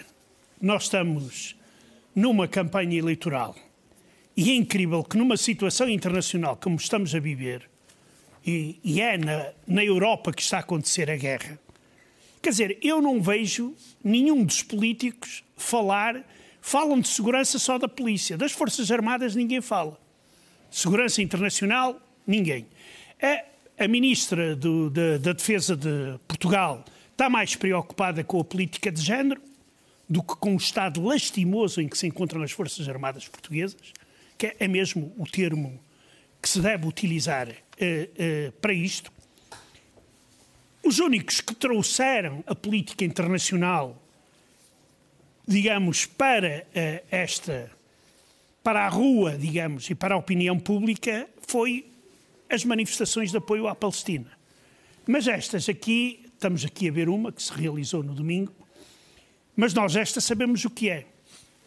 Nós 0.61 0.83
estamos 0.83 1.55
numa 2.15 2.47
campanha 2.47 2.97
eleitoral 2.97 3.55
e 4.37 4.51
é 4.51 4.55
incrível 4.55 5.03
que 5.03 5.17
numa 5.17 5.35
situação 5.35 5.89
internacional 5.89 6.55
como 6.55 6.75
estamos 6.75 7.13
a 7.13 7.19
viver, 7.19 7.70
e, 8.45 8.79
e 8.83 9.01
é 9.01 9.17
na, 9.17 9.51
na 9.67 9.83
Europa 9.83 10.31
que 10.31 10.41
está 10.41 10.57
a 10.57 10.59
acontecer 10.61 11.09
a 11.09 11.15
guerra. 11.15 11.59
Quer 12.41 12.49
dizer, 12.49 12.77
eu 12.81 13.01
não 13.01 13.21
vejo 13.21 13.75
nenhum 14.03 14.43
dos 14.43 14.63
políticos 14.63 15.43
falar. 15.55 16.23
Falam 16.59 16.99
de 16.99 17.07
segurança 17.07 17.59
só 17.59 17.77
da 17.77 17.87
polícia. 17.87 18.37
Das 18.37 18.51
Forças 18.51 18.91
Armadas 18.91 19.35
ninguém 19.35 19.61
fala. 19.61 19.99
Segurança 20.69 21.21
internacional, 21.21 22.01
ninguém. 22.25 22.67
A, 23.21 23.83
a 23.83 23.87
ministra 23.87 24.55
do, 24.55 24.89
da, 24.89 25.17
da 25.17 25.33
Defesa 25.33 25.75
de 25.75 26.17
Portugal 26.27 26.83
está 27.11 27.29
mais 27.29 27.55
preocupada 27.55 28.23
com 28.23 28.39
a 28.39 28.43
política 28.43 28.91
de 28.91 29.01
género 29.01 29.41
do 30.09 30.23
que 30.23 30.35
com 30.35 30.55
o 30.55 30.57
estado 30.57 31.01
lastimoso 31.03 31.79
em 31.79 31.87
que 31.87 31.97
se 31.97 32.07
encontram 32.07 32.41
as 32.41 32.51
Forças 32.51 32.87
Armadas 32.89 33.27
portuguesas, 33.27 33.93
que 34.37 34.55
é 34.59 34.67
mesmo 34.67 35.13
o 35.17 35.25
termo 35.25 35.79
que 36.41 36.49
se 36.49 36.59
deve 36.59 36.87
utilizar 36.87 37.47
para 38.61 38.73
isto. 38.73 39.11
Os 40.83 40.99
únicos 40.99 41.41
que 41.41 41.53
trouxeram 41.53 42.43
a 42.47 42.55
política 42.55 43.05
internacional, 43.05 44.01
digamos, 45.47 46.05
para 46.05 46.65
uh, 46.67 47.05
esta, 47.11 47.71
para 48.63 48.85
a 48.85 48.89
rua, 48.89 49.37
digamos, 49.37 49.89
e 49.89 49.95
para 49.95 50.15
a 50.15 50.17
opinião 50.17 50.59
pública, 50.59 51.29
foi 51.47 51.91
as 52.49 52.65
manifestações 52.65 53.29
de 53.31 53.37
apoio 53.37 53.67
à 53.67 53.75
Palestina. 53.75 54.31
Mas 55.05 55.27
estas 55.27 55.69
aqui, 55.69 56.25
estamos 56.33 56.65
aqui 56.65 56.89
a 56.89 56.91
ver 56.91 57.09
uma 57.09 57.31
que 57.31 57.43
se 57.43 57.53
realizou 57.53 58.01
no 58.01 58.15
domingo, 58.15 58.53
mas 59.55 59.73
nós 59.73 59.95
esta 59.95 60.19
sabemos 60.19 60.65
o 60.65 60.69
que 60.69 60.89
é. 60.89 61.05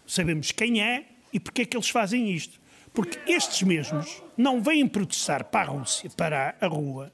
Sabemos 0.06 0.50
quem 0.50 0.82
é 0.82 1.06
e 1.32 1.38
porque 1.38 1.62
é 1.62 1.64
que 1.64 1.76
eles 1.76 1.88
fazem 1.88 2.30
isto. 2.30 2.60
Porque 2.94 3.18
estes 3.30 3.60
mesmos 3.62 4.22
não 4.36 4.62
vêm 4.62 4.86
protestar 4.86 5.44
para 5.46 5.68
a 5.68 5.74
Rússia, 5.74 6.08
para 6.16 6.54
a 6.60 6.66
rua, 6.68 7.12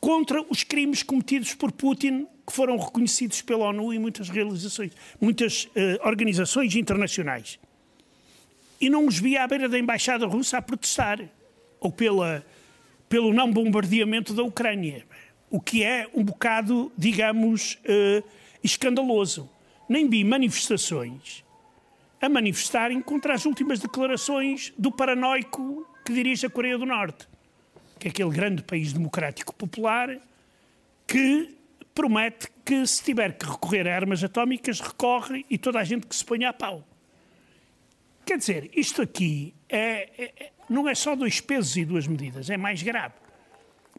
contra 0.00 0.42
os 0.50 0.64
crimes 0.64 1.04
cometidos 1.04 1.54
por 1.54 1.70
Putin, 1.70 2.26
que 2.44 2.52
foram 2.52 2.76
reconhecidos 2.76 3.40
pela 3.40 3.66
ONU 3.66 3.94
e 3.94 3.98
muitas 4.00 4.28
realizações, 4.28 4.90
muitas 5.20 5.66
uh, 5.66 6.04
organizações 6.04 6.74
internacionais. 6.74 7.60
E 8.80 8.90
não 8.90 9.06
os 9.06 9.20
via 9.20 9.44
à 9.44 9.46
beira 9.46 9.68
da 9.68 9.78
embaixada 9.78 10.26
russa 10.26 10.58
a 10.58 10.62
protestar, 10.62 11.20
ou 11.78 11.92
pela, 11.92 12.44
pelo 13.08 13.32
não 13.32 13.52
bombardeamento 13.52 14.34
da 14.34 14.42
Ucrânia, 14.42 15.06
o 15.48 15.60
que 15.60 15.84
é 15.84 16.08
um 16.12 16.24
bocado, 16.24 16.90
digamos, 16.98 17.78
uh, 17.84 18.28
escandaloso. 18.64 19.48
Nem 19.88 20.10
vi 20.10 20.24
manifestações 20.24 21.44
a 22.22 22.28
manifestarem 22.28 23.02
contra 23.02 23.34
as 23.34 23.44
últimas 23.44 23.80
declarações 23.80 24.72
do 24.78 24.92
paranoico 24.92 25.84
que 26.04 26.12
dirige 26.12 26.46
a 26.46 26.50
Coreia 26.50 26.78
do 26.78 26.86
Norte, 26.86 27.28
que 27.98 28.06
é 28.06 28.10
aquele 28.12 28.30
grande 28.30 28.62
país 28.62 28.92
democrático 28.92 29.52
popular 29.52 30.16
que 31.04 31.58
promete 31.92 32.46
que 32.64 32.86
se 32.86 33.02
tiver 33.02 33.36
que 33.36 33.44
recorrer 33.44 33.88
a 33.88 33.96
armas 33.96 34.22
atómicas, 34.22 34.78
recorre 34.78 35.44
e 35.50 35.58
toda 35.58 35.80
a 35.80 35.84
gente 35.84 36.06
que 36.06 36.14
se 36.14 36.24
ponha 36.24 36.50
a 36.50 36.52
pau. 36.52 36.86
Quer 38.24 38.38
dizer, 38.38 38.70
isto 38.72 39.02
aqui 39.02 39.52
é, 39.68 40.08
é, 40.16 40.52
não 40.70 40.88
é 40.88 40.94
só 40.94 41.16
dois 41.16 41.40
pesos 41.40 41.76
e 41.76 41.84
duas 41.84 42.06
medidas, 42.06 42.48
é 42.48 42.56
mais 42.56 42.84
grave. 42.84 43.14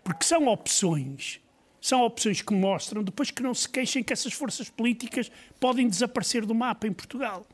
Porque 0.01 0.23
são 0.23 0.47
opções, 0.47 1.41
são 1.81 2.01
opções 2.03 2.41
que 2.41 2.53
mostram 2.53 3.03
depois 3.03 3.31
que 3.31 3.43
não 3.43 3.53
se 3.53 3.67
queixem 3.67 4.01
que 4.01 4.13
essas 4.13 4.31
forças 4.31 4.69
políticas 4.69 5.29
podem 5.59 5.89
desaparecer 5.89 6.45
do 6.45 6.55
mapa 6.55 6.87
em 6.87 6.93
Portugal. 6.93 7.45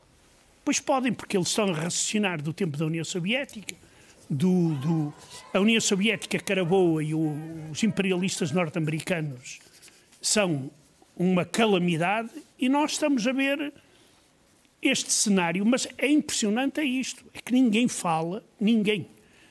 Pois 0.70 0.78
podem, 0.78 1.12
porque 1.12 1.36
eles 1.36 1.48
estão 1.48 1.68
a 1.68 1.72
raciocinar 1.72 2.40
do 2.40 2.52
tempo 2.52 2.76
da 2.76 2.86
União 2.86 3.04
Soviética, 3.04 3.74
do, 4.30 4.72
do 4.76 5.12
a 5.52 5.58
União 5.58 5.80
Soviética 5.80 6.38
caraboa 6.38 7.02
e 7.02 7.12
o, 7.12 7.36
os 7.72 7.82
imperialistas 7.82 8.52
norte-americanos 8.52 9.58
são 10.22 10.70
uma 11.16 11.44
calamidade 11.44 12.30
e 12.56 12.68
nós 12.68 12.92
estamos 12.92 13.26
a 13.26 13.32
ver 13.32 13.72
este 14.80 15.12
cenário, 15.12 15.66
mas 15.66 15.88
é 15.98 16.06
impressionante 16.06 16.78
é 16.78 16.84
isto, 16.84 17.24
é 17.34 17.40
que 17.40 17.52
ninguém 17.52 17.88
fala, 17.88 18.44
ninguém, 18.60 19.08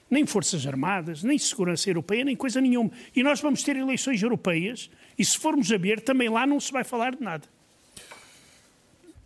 nem 0.09 0.25
Forças 0.25 0.65
Armadas, 0.65 1.21
nem 1.21 1.38
Segurança 1.38 1.89
Europeia, 1.89 2.23
nem 2.23 2.38
coisa 2.38 2.61
nenhuma. 2.61 2.91
E 3.13 3.21
nós 3.23 3.41
vamos 3.41 3.61
ter 3.61 3.75
eleições 3.75 4.23
europeias 4.23 4.89
e 5.17 5.25
se 5.25 5.38
formos 5.38 5.69
a 5.69 5.77
ver, 5.77 5.99
também 5.99 6.29
lá 6.29 6.47
não 6.47 6.61
se 6.61 6.71
vai 6.71 6.85
falar 6.85 7.13
de 7.13 7.21
nada. 7.21 7.45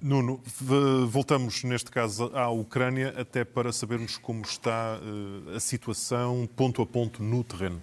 Nuno, 0.03 0.41
voltamos 1.07 1.63
neste 1.63 1.89
caso 1.89 2.29
à 2.33 2.49
Ucrânia 2.49 3.13
até 3.17 3.45
para 3.45 3.71
sabermos 3.71 4.17
como 4.17 4.41
está 4.41 4.99
a 5.55 5.59
situação 5.61 6.45
ponto 6.57 6.81
a 6.81 6.85
ponto 6.85 7.23
no 7.23 7.41
terreno. 7.41 7.81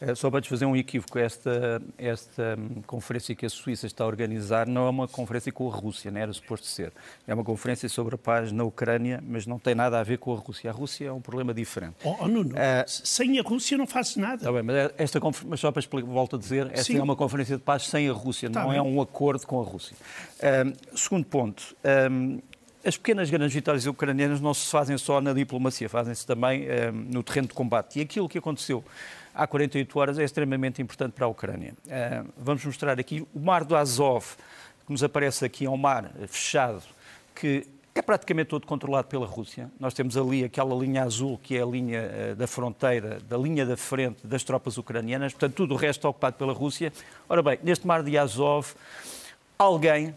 Eh, 0.00 0.14
só 0.14 0.30
para 0.30 0.40
desfazer 0.40 0.64
um 0.64 0.74
equívoco, 0.74 1.18
esta, 1.18 1.82
esta 1.98 2.56
hum, 2.58 2.80
conferência 2.86 3.34
que 3.34 3.44
a 3.44 3.50
Suíça 3.50 3.86
está 3.86 4.02
a 4.02 4.06
organizar 4.06 4.66
não 4.66 4.86
é 4.86 4.90
uma 4.90 5.06
conferência 5.06 5.52
com 5.52 5.70
a 5.70 5.74
Rússia, 5.74 6.10
não 6.10 6.20
era 6.20 6.32
suposto 6.32 6.66
ser. 6.66 6.90
É 7.26 7.34
uma 7.34 7.44
conferência 7.44 7.88
sobre 7.88 8.14
a 8.14 8.18
paz 8.18 8.50
na 8.50 8.64
Ucrânia, 8.64 9.22
mas 9.26 9.46
não 9.46 9.58
tem 9.58 9.74
nada 9.74 10.00
a 10.00 10.02
ver 10.02 10.18
com 10.18 10.32
a 10.32 10.36
Rússia. 10.36 10.70
A 10.70 10.72
Rússia 10.72 11.08
é 11.08 11.12
um 11.12 11.20
problema 11.20 11.52
diferente. 11.52 11.96
Oh, 12.02 12.16
oh 12.20 12.28
Nuno, 12.28 12.54
uh, 12.54 12.84
sem 12.86 13.38
a 13.38 13.42
Rússia 13.42 13.76
não 13.76 13.86
faz 13.86 14.16
nada. 14.16 14.36
Está 14.36 14.52
bem, 14.52 14.62
mas, 14.62 14.76
é 14.76 14.94
esta, 14.96 15.20
mas 15.46 15.60
só 15.60 15.70
para 15.70 15.80
explicar, 15.80 16.08
volto 16.08 16.36
a 16.36 16.38
dizer, 16.38 16.68
esta 16.72 16.84
Sim. 16.84 16.98
é 16.98 17.02
uma 17.02 17.16
conferência 17.16 17.56
de 17.56 17.62
paz 17.62 17.86
sem 17.86 18.08
a 18.08 18.12
Rússia, 18.12 18.46
está 18.46 18.62
não 18.62 18.72
é 18.72 18.78
bem. 18.78 18.78
é 18.78 18.82
um 18.82 19.02
acordo 19.02 19.46
com 19.46 19.60
a 19.60 19.64
Rússia. 19.64 19.94
Uh, 20.38 20.96
segundo 20.96 21.26
ponto, 21.26 21.76
um, 22.10 22.40
as 22.82 22.96
pequenas 22.96 23.28
grandes 23.28 23.52
vitórias 23.52 23.84
ucranianas 23.84 24.40
não 24.40 24.54
se 24.54 24.70
fazem 24.70 24.96
só 24.96 25.20
na 25.20 25.34
diplomacia, 25.34 25.86
fazem-se 25.86 26.26
também 26.26 26.66
no 27.10 27.22
terreno 27.22 27.48
de 27.48 27.52
combate. 27.52 27.98
E 27.98 28.02
aquilo 28.02 28.26
que 28.26 28.38
aconteceu 28.38 28.82
há 29.34 29.46
48 29.46 29.98
horas 29.98 30.18
é 30.18 30.24
extremamente 30.24 30.80
importante 30.82 31.12
para 31.12 31.26
a 31.26 31.28
Ucrânia. 31.28 31.74
Uh, 31.86 32.28
vamos 32.36 32.64
mostrar 32.64 32.98
aqui 32.98 33.26
o 33.34 33.40
mar 33.40 33.64
do 33.64 33.76
Azov, 33.76 34.36
que 34.86 34.92
nos 34.92 35.02
aparece 35.02 35.44
aqui, 35.44 35.64
é 35.66 35.70
um 35.70 35.76
mar 35.76 36.10
fechado, 36.28 36.82
que 37.34 37.66
é 37.94 38.02
praticamente 38.02 38.48
todo 38.48 38.66
controlado 38.66 39.08
pela 39.08 39.26
Rússia. 39.26 39.70
Nós 39.78 39.94
temos 39.94 40.16
ali 40.16 40.44
aquela 40.44 40.74
linha 40.74 41.02
azul, 41.02 41.38
que 41.42 41.56
é 41.56 41.62
a 41.62 41.66
linha 41.66 42.02
uh, 42.32 42.36
da 42.36 42.46
fronteira, 42.46 43.20
da 43.28 43.36
linha 43.36 43.66
da 43.66 43.76
frente 43.76 44.26
das 44.26 44.44
tropas 44.44 44.78
ucranianas, 44.78 45.32
portanto, 45.32 45.54
tudo 45.54 45.74
o 45.74 45.76
resto 45.76 46.06
é 46.06 46.10
ocupado 46.10 46.36
pela 46.36 46.52
Rússia. 46.52 46.92
Ora 47.28 47.42
bem, 47.42 47.58
neste 47.62 47.86
mar 47.86 48.02
de 48.02 48.16
Azov, 48.16 48.74
alguém 49.58 50.14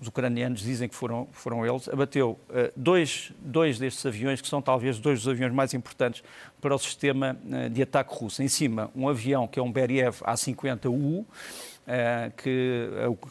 os 0.00 0.06
ucranianos 0.06 0.60
dizem 0.60 0.88
que 0.88 0.94
foram, 0.94 1.28
foram 1.32 1.66
eles, 1.66 1.88
abateu 1.88 2.38
uh, 2.50 2.72
dois, 2.76 3.32
dois 3.40 3.78
destes 3.78 4.04
aviões, 4.06 4.40
que 4.40 4.48
são 4.48 4.62
talvez 4.62 4.98
dois 4.98 5.20
dos 5.20 5.28
aviões 5.28 5.52
mais 5.52 5.74
importantes 5.74 6.22
para 6.60 6.74
o 6.74 6.78
sistema 6.78 7.36
uh, 7.44 7.68
de 7.68 7.82
ataque 7.82 8.14
russo. 8.14 8.42
Em 8.42 8.48
cima, 8.48 8.90
um 8.94 9.08
avião 9.08 9.48
que 9.48 9.58
é 9.58 9.62
um 9.62 9.72
Beriev 9.72 10.20
A-50U, 10.22 11.20
uh, 11.20 11.26
que, 12.36 12.88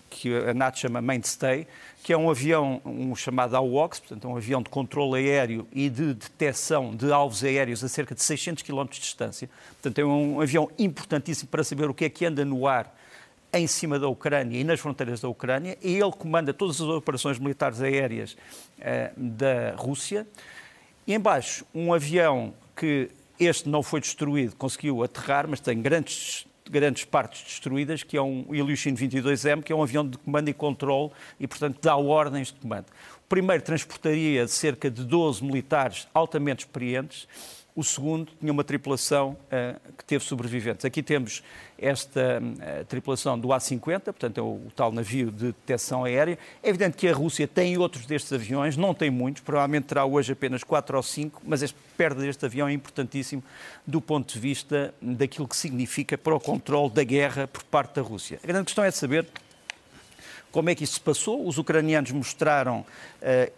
que 0.09 0.35
a 0.35 0.53
NATO 0.53 0.79
chama 0.79 1.01
Mainstay, 1.01 1.67
que 2.03 2.11
é 2.11 2.17
um 2.17 2.29
avião 2.29 2.81
um 2.85 3.15
chamado 3.15 3.55
AWACS, 3.55 3.99
portanto, 3.99 4.27
um 4.27 4.35
avião 4.35 4.61
de 4.61 4.69
controle 4.69 5.25
aéreo 5.25 5.65
e 5.71 5.89
de 5.89 6.13
detecção 6.13 6.93
de 6.93 7.11
alvos 7.11 7.43
aéreos 7.45 7.81
a 7.81 7.87
cerca 7.87 8.13
de 8.13 8.21
600 8.21 8.63
km 8.63 8.85
de 8.85 8.99
distância. 8.99 9.49
Portanto, 9.81 9.99
é 9.99 10.05
um 10.05 10.41
avião 10.41 10.69
importantíssimo 10.77 11.49
para 11.49 11.63
saber 11.63 11.89
o 11.89 11.93
que 11.93 12.03
é 12.03 12.09
que 12.09 12.25
anda 12.25 12.43
no 12.43 12.67
ar 12.67 12.93
em 13.53 13.65
cima 13.67 13.97
da 13.97 14.07
Ucrânia 14.07 14.59
e 14.59 14.63
nas 14.63 14.79
fronteiras 14.79 15.21
da 15.21 15.29
Ucrânia, 15.29 15.77
e 15.81 15.95
ele 15.95 16.11
comanda 16.11 16.53
todas 16.53 16.75
as 16.81 16.87
operações 16.87 17.39
militares 17.39 17.81
aéreas 17.81 18.33
uh, 18.33 19.13
da 19.15 19.73
Rússia. 19.75 20.27
E 21.05 21.13
embaixo, 21.13 21.65
um 21.73 21.93
avião 21.93 22.53
que 22.75 23.09
este 23.39 23.69
não 23.69 23.81
foi 23.81 24.01
destruído, 24.01 24.55
conseguiu 24.55 25.03
aterrar, 25.03 25.47
mas 25.47 25.59
tem 25.59 25.81
grandes, 25.81 26.45
grandes 26.69 27.05
partes 27.05 27.43
destruídas, 27.43 28.03
que 28.03 28.17
é 28.17 28.21
um 28.21 28.45
Ilyushin 28.53 28.95
22M, 28.95 29.63
que 29.63 29.71
é 29.71 29.75
um 29.75 29.83
avião 29.83 30.07
de 30.07 30.17
comando 30.17 30.49
e 30.49 30.53
controle 30.53 31.11
e, 31.39 31.47
portanto, 31.47 31.79
dá 31.81 31.95
ordens 31.95 32.47
de 32.47 32.55
comando. 32.55 32.85
O 33.25 33.27
primeiro 33.29 33.63
transportaria 33.63 34.47
cerca 34.47 34.89
de 34.89 35.03
12 35.03 35.43
militares 35.43 36.07
altamente 36.13 36.65
experientes, 36.65 37.27
o 37.77 37.83
segundo 37.83 38.31
tinha 38.39 38.51
uma 38.51 38.63
tripulação 38.63 39.37
uh, 39.43 39.93
que 39.95 40.03
teve 40.03 40.23
sobreviventes. 40.25 40.83
Aqui 40.83 41.03
temos 41.03 41.43
esta 41.77 42.41
uh, 42.41 42.85
tripulação 42.85 43.37
do 43.37 43.53
A-50, 43.53 44.01
portanto 44.05 44.39
é 44.39 44.41
o, 44.41 44.45
o, 44.45 44.71
tal 44.75 44.91
navio 44.91 45.29
de 45.29 45.45
detecção 45.47 46.03
aérea. 46.03 46.39
É 46.63 46.69
evidente 46.69 46.97
que 46.97 47.07
a 47.07 47.13
Rússia 47.13 47.47
tem 47.47 47.77
outros 47.77 48.07
destes 48.07 48.33
aviões, 48.33 48.75
não 48.75 48.95
tem 48.95 49.11
muitos, 49.11 49.43
provavelmente 49.43 49.83
terá 49.83 50.03
hoje 50.03 50.31
apenas 50.33 50.63
quatro 50.63 50.97
ou 50.97 51.03
cinco, 51.03 51.39
mas 51.45 51.61
a 51.61 51.67
perda 51.95 52.19
deste 52.19 52.43
avião 52.43 52.67
é 52.67 52.73
importantíssimo 52.73 53.43
do 53.85 54.01
ponto 54.01 54.33
de 54.33 54.39
vista 54.39 54.91
daquilo 54.99 55.47
que 55.47 55.55
significa 55.55 56.17
para 56.17 56.33
o 56.33 56.39
controle 56.39 56.89
da 56.89 57.03
guerra 57.03 57.47
por 57.47 57.63
parte 57.63 57.97
da 57.97 58.01
Rússia. 58.01 58.39
A 58.43 58.47
grande 58.47 58.65
questão 58.65 58.83
é 58.83 58.89
saber 58.89 59.27
como 60.51 60.69
é 60.69 60.75
que 60.75 60.83
isso 60.83 60.93
se 60.93 61.01
passou? 61.01 61.47
Os 61.47 61.57
ucranianos 61.57 62.11
mostraram 62.11 62.79
uh, 62.79 62.85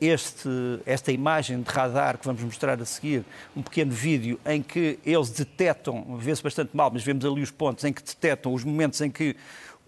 este, 0.02 0.50
esta 0.86 1.12
imagem 1.12 1.62
de 1.62 1.70
radar 1.70 2.18
que 2.18 2.26
vamos 2.26 2.42
mostrar 2.42 2.82
a 2.82 2.86
seguir, 2.86 3.24
um 3.56 3.62
pequeno 3.62 3.92
vídeo 3.92 4.40
em 4.46 4.62
que 4.62 5.00
eles 5.06 5.30
detectam, 5.30 6.18
vê-se 6.18 6.44
bastante 6.44 6.76
mal, 6.76 6.90
mas 6.92 7.04
vemos 7.04 7.24
ali 7.26 7.42
os 7.42 7.52
pontos 7.52 7.84
em 7.84 7.94
que 7.94 8.04
detectam 8.04 8.54
os 8.54 8.64
momentos 8.64 9.00
em 9.02 9.10
que 9.10 9.36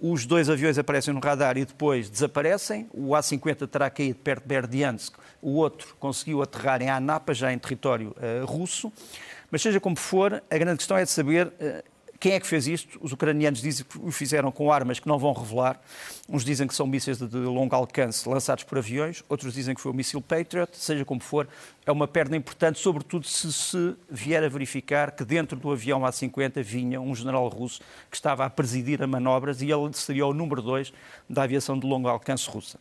os 0.02 0.26
dois 0.26 0.50
aviões 0.50 0.80
aparecem 0.80 1.14
no 1.14 1.20
radar 1.20 1.58
e 1.58 1.66
depois 1.66 2.10
desaparecem. 2.10 2.90
O 2.92 3.16
A-50 3.16 3.68
terá 3.68 3.88
caído 3.90 4.18
perto 4.18 4.42
de 4.42 4.48
Berdiansk, 4.48 5.16
o 5.42 5.52
outro 5.56 5.96
conseguiu 6.00 6.42
aterrar 6.42 6.82
em 6.82 6.90
Anapa, 6.90 7.34
já 7.34 7.54
em 7.54 7.60
território 7.60 8.16
uh, 8.18 8.46
russo. 8.46 8.92
Mas 9.52 9.62
seja 9.62 9.80
como 9.80 9.98
for, 9.98 10.42
a 10.50 10.58
grande 10.58 10.78
questão 10.78 10.98
é 10.98 11.04
de 11.04 11.12
saber 11.12 11.48
uh, 11.48 11.91
quem 12.22 12.34
é 12.34 12.40
que 12.40 12.46
fez 12.46 12.68
isto? 12.68 13.00
Os 13.02 13.12
ucranianos 13.12 13.64
dizem 13.64 13.84
que 13.84 13.98
o 13.98 14.12
fizeram 14.12 14.52
com 14.52 14.72
armas 14.72 15.00
que 15.00 15.08
não 15.08 15.18
vão 15.18 15.34
revelar. 15.34 15.82
Uns 16.30 16.46
dizem 16.46 16.68
que 16.68 16.76
são 16.76 16.86
mísseis 16.86 17.18
de 17.18 17.38
longo 17.40 17.76
alcance 17.76 18.30
lançados 18.30 18.64
por 18.64 18.78
aviões, 18.78 19.24
outros 19.28 19.56
dizem 19.56 19.74
que 19.74 19.82
foi 19.82 19.92
o 19.92 19.96
míssil 19.96 20.22
Patriot. 20.22 20.70
Seja 20.78 21.04
como 21.04 21.20
for, 21.20 21.48
é 21.84 21.92
uma 21.92 22.08
perda 22.08 22.38
importante, 22.38 22.78
sobretudo 22.78 23.26
se 23.26 23.52
se 23.52 23.96
vier 24.08 24.44
a 24.44 24.48
verificar 24.48 25.14
que 25.14 25.26
dentro 25.26 25.58
do 25.58 25.72
avião 25.72 26.06
A-50 26.06 26.62
vinha 26.62 27.02
um 27.02 27.16
general 27.16 27.48
russo 27.48 27.82
que 28.08 28.16
estava 28.16 28.46
a 28.46 28.50
presidir 28.52 29.02
a 29.02 29.08
manobras 29.08 29.64
e 29.64 29.72
ele 29.72 29.92
seria 29.94 30.28
o 30.28 30.34
número 30.34 30.62
dois 30.62 30.94
da 31.28 31.42
aviação 31.42 31.80
de 31.80 31.88
longo 31.88 32.08
alcance 32.08 32.48
russa. 32.48 32.80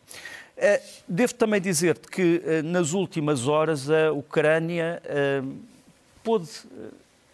Eh, 0.55 0.79
devo 1.07 1.33
também 1.33 1.59
dizer 1.59 1.97
que 1.97 2.43
eh, 2.45 2.61
nas 2.61 2.93
últimas 2.93 3.47
horas 3.47 3.89
a 3.89 4.11
Ucrânia 4.11 5.01
eh, 5.03 5.41
pôde 6.23 6.47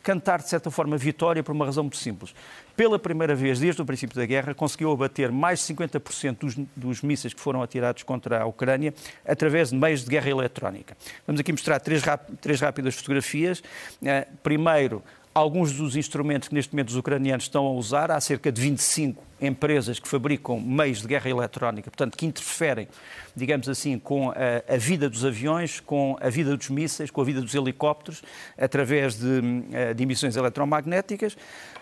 cantar, 0.07 0.41
de 0.41 0.47
certa 0.47 0.71
forma, 0.71 0.95
vitória 0.95 1.43
por 1.43 1.51
uma 1.51 1.65
razão 1.65 1.83
muito 1.83 1.97
simples. 1.97 2.33
Pela 2.77 2.97
primeira 2.97 3.35
vez, 3.35 3.59
desde 3.59 3.81
o 3.81 3.85
princípio 3.85 4.15
da 4.15 4.25
guerra, 4.25 4.53
conseguiu 4.53 4.89
abater 4.89 5.33
mais 5.33 5.59
de 5.59 5.73
50% 5.73 6.37
dos, 6.39 6.55
dos 6.73 7.01
mísseis 7.01 7.33
que 7.33 7.41
foram 7.41 7.61
atirados 7.61 8.03
contra 8.03 8.41
a 8.41 8.45
Ucrânia 8.45 8.93
através 9.27 9.71
de 9.71 9.75
meios 9.75 10.05
de 10.05 10.09
guerra 10.09 10.29
eletrónica. 10.29 10.95
Vamos 11.25 11.41
aqui 11.41 11.51
mostrar 11.51 11.81
três, 11.81 12.01
três 12.39 12.61
rápidas 12.61 12.95
fotografias. 12.95 13.59
Uh, 13.59 14.37
primeiro, 14.41 15.03
alguns 15.35 15.73
dos 15.73 15.97
instrumentos 15.97 16.47
que 16.47 16.55
neste 16.55 16.73
momento 16.73 16.87
os 16.87 16.95
ucranianos 16.95 17.43
estão 17.43 17.65
a 17.65 17.71
usar. 17.71 18.09
Há 18.09 18.21
cerca 18.21 18.49
de 18.49 18.61
25 18.61 19.26
empresas 19.39 19.99
que 19.99 20.07
fabricam 20.07 20.59
meios 20.59 21.01
de 21.01 21.07
guerra 21.07 21.29
eletrónica, 21.29 21.89
portanto, 21.91 22.17
que 22.17 22.25
interferem, 22.25 22.87
digamos 23.35 23.69
assim, 23.69 23.99
com 23.99 24.31
a, 24.31 24.73
a, 24.73 24.77
vida 24.77 25.09
dos 25.09 25.23
aviões, 25.23 25.79
com 25.79 26.17
a 26.19 26.29
vida 26.29 26.55
dos 26.55 26.69
mísseis, 26.69 27.11
com 27.11 27.21
a 27.21 27.23
vida 27.23 27.41
dos 27.41 27.53
helicópteros, 27.53 28.23
através 28.57 29.15
de, 29.19 29.41
eh, 29.71 29.93
de 29.93 30.03
emissões 30.03 30.35
eletromagnéticas. 30.35 31.37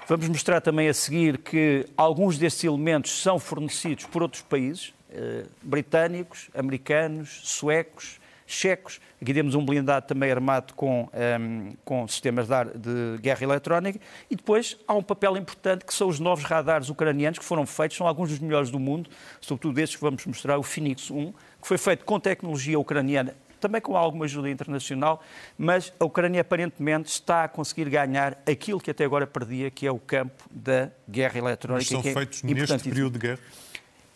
Vamos 0.07 0.27
mostrar 0.27 0.61
também 0.61 0.89
a 0.89 0.93
seguir 0.93 1.37
que 1.37 1.85
alguns 1.97 2.37
destes 2.37 2.63
elementos 2.63 3.11
são 3.21 3.39
fornecidos 3.39 4.05
por 4.05 4.21
outros 4.21 4.41
países, 4.41 4.93
eh, 5.11 5.45
britânicos, 5.61 6.49
americanos, 6.53 7.41
suecos, 7.43 8.19
checos. 8.45 8.99
Aqui 9.21 9.33
temos 9.33 9.55
um 9.55 9.65
blindado 9.65 10.05
também 10.05 10.31
armado 10.31 10.73
com, 10.73 11.03
um, 11.03 11.07
ehm, 11.13 11.73
com 11.83 12.07
sistemas 12.07 12.47
de, 12.47 13.15
de, 13.15 13.21
guerra 13.21 13.43
eletrónica. 13.43 13.99
E 14.29 14.35
depois 14.35 14.77
há 14.87 14.93
um 14.93 15.03
papel 15.03 15.35
importante 15.37 15.85
que 15.85 15.93
são 15.93 16.07
os 16.07 16.19
novos 16.19 16.43
radares 16.43 16.89
ucranianos 16.89 17.39
que 17.39 17.45
foram 17.45 17.65
feitos, 17.65 17.97
são 17.97 18.07
alguns 18.07 18.29
dos 18.29 18.39
melhores 18.39 18.69
do 18.69 18.79
mundo, 18.79 19.09
sobretudo 19.41 19.79
estes 19.79 19.95
que 19.95 20.03
vamos 20.03 20.25
mostrar, 20.25 20.57
o 20.57 20.63
Phoenix 20.63 21.09
1, 21.09 21.31
que 21.31 21.67
foi 21.67 21.77
feito 21.77 22.05
com 22.05 22.19
tecnologia 22.19 22.79
ucraniana 22.79 23.35
também 23.59 23.81
com 23.81 23.97
alguma 23.97 24.25
ajuda 24.25 24.47
internacional, 24.47 25.23
mas 25.57 25.91
a 25.99 26.05
Ucrânia 26.05 26.41
aparentemente 26.41 27.09
está 27.09 27.45
a 27.45 27.47
conseguir 27.47 27.89
ganhar 27.89 28.37
aquilo 28.45 28.79
que 28.79 28.91
até 28.91 29.03
agora 29.03 29.25
perdia, 29.25 29.71
que 29.71 29.87
é 29.87 29.91
o 29.91 29.97
campo 29.97 30.43
da 30.51 30.91
guerra 31.09 31.39
eletrónica. 31.39 31.95
Mas 31.95 32.03
são 32.03 32.11
é 32.11 32.13
feitos 32.13 32.43
neste 32.43 32.89
período 32.89 33.13
de 33.13 33.19
guerra? 33.19 33.39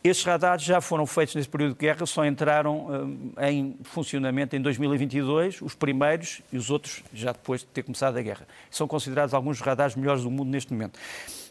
Estes 0.01 0.25
radares 0.25 0.63
já 0.63 0.79
foram 0.79 1.06
feitos 1.06 1.36
nesse 1.36 1.50
período 1.50 1.74
de 1.74 1.79
guerra, 1.79 2.06
só 2.06 2.25
entraram 2.25 2.86
uh, 3.36 3.44
em 3.44 3.75
funcionamento 3.84 4.56
em 4.56 4.62
2022, 4.62 5.62
os 5.62 5.75
primeiros 5.75 6.41
e 6.53 6.58
os 6.58 6.70
outros 6.70 7.03
já 7.13 7.34
depois 7.34 7.62
de 7.62 7.68
ter 7.68 7.84
começado 7.84 8.15
a 8.15 8.22
guerra. 8.22 8.48
São 8.72 8.88
considerados 8.88 9.34
alguns 9.34 9.58
dos 9.58 9.65
radares 9.65 9.98
melhores 9.98 10.24
do 10.24 10.32
mundo 10.32 10.50
neste 10.50 10.72
momento. 10.72 10.98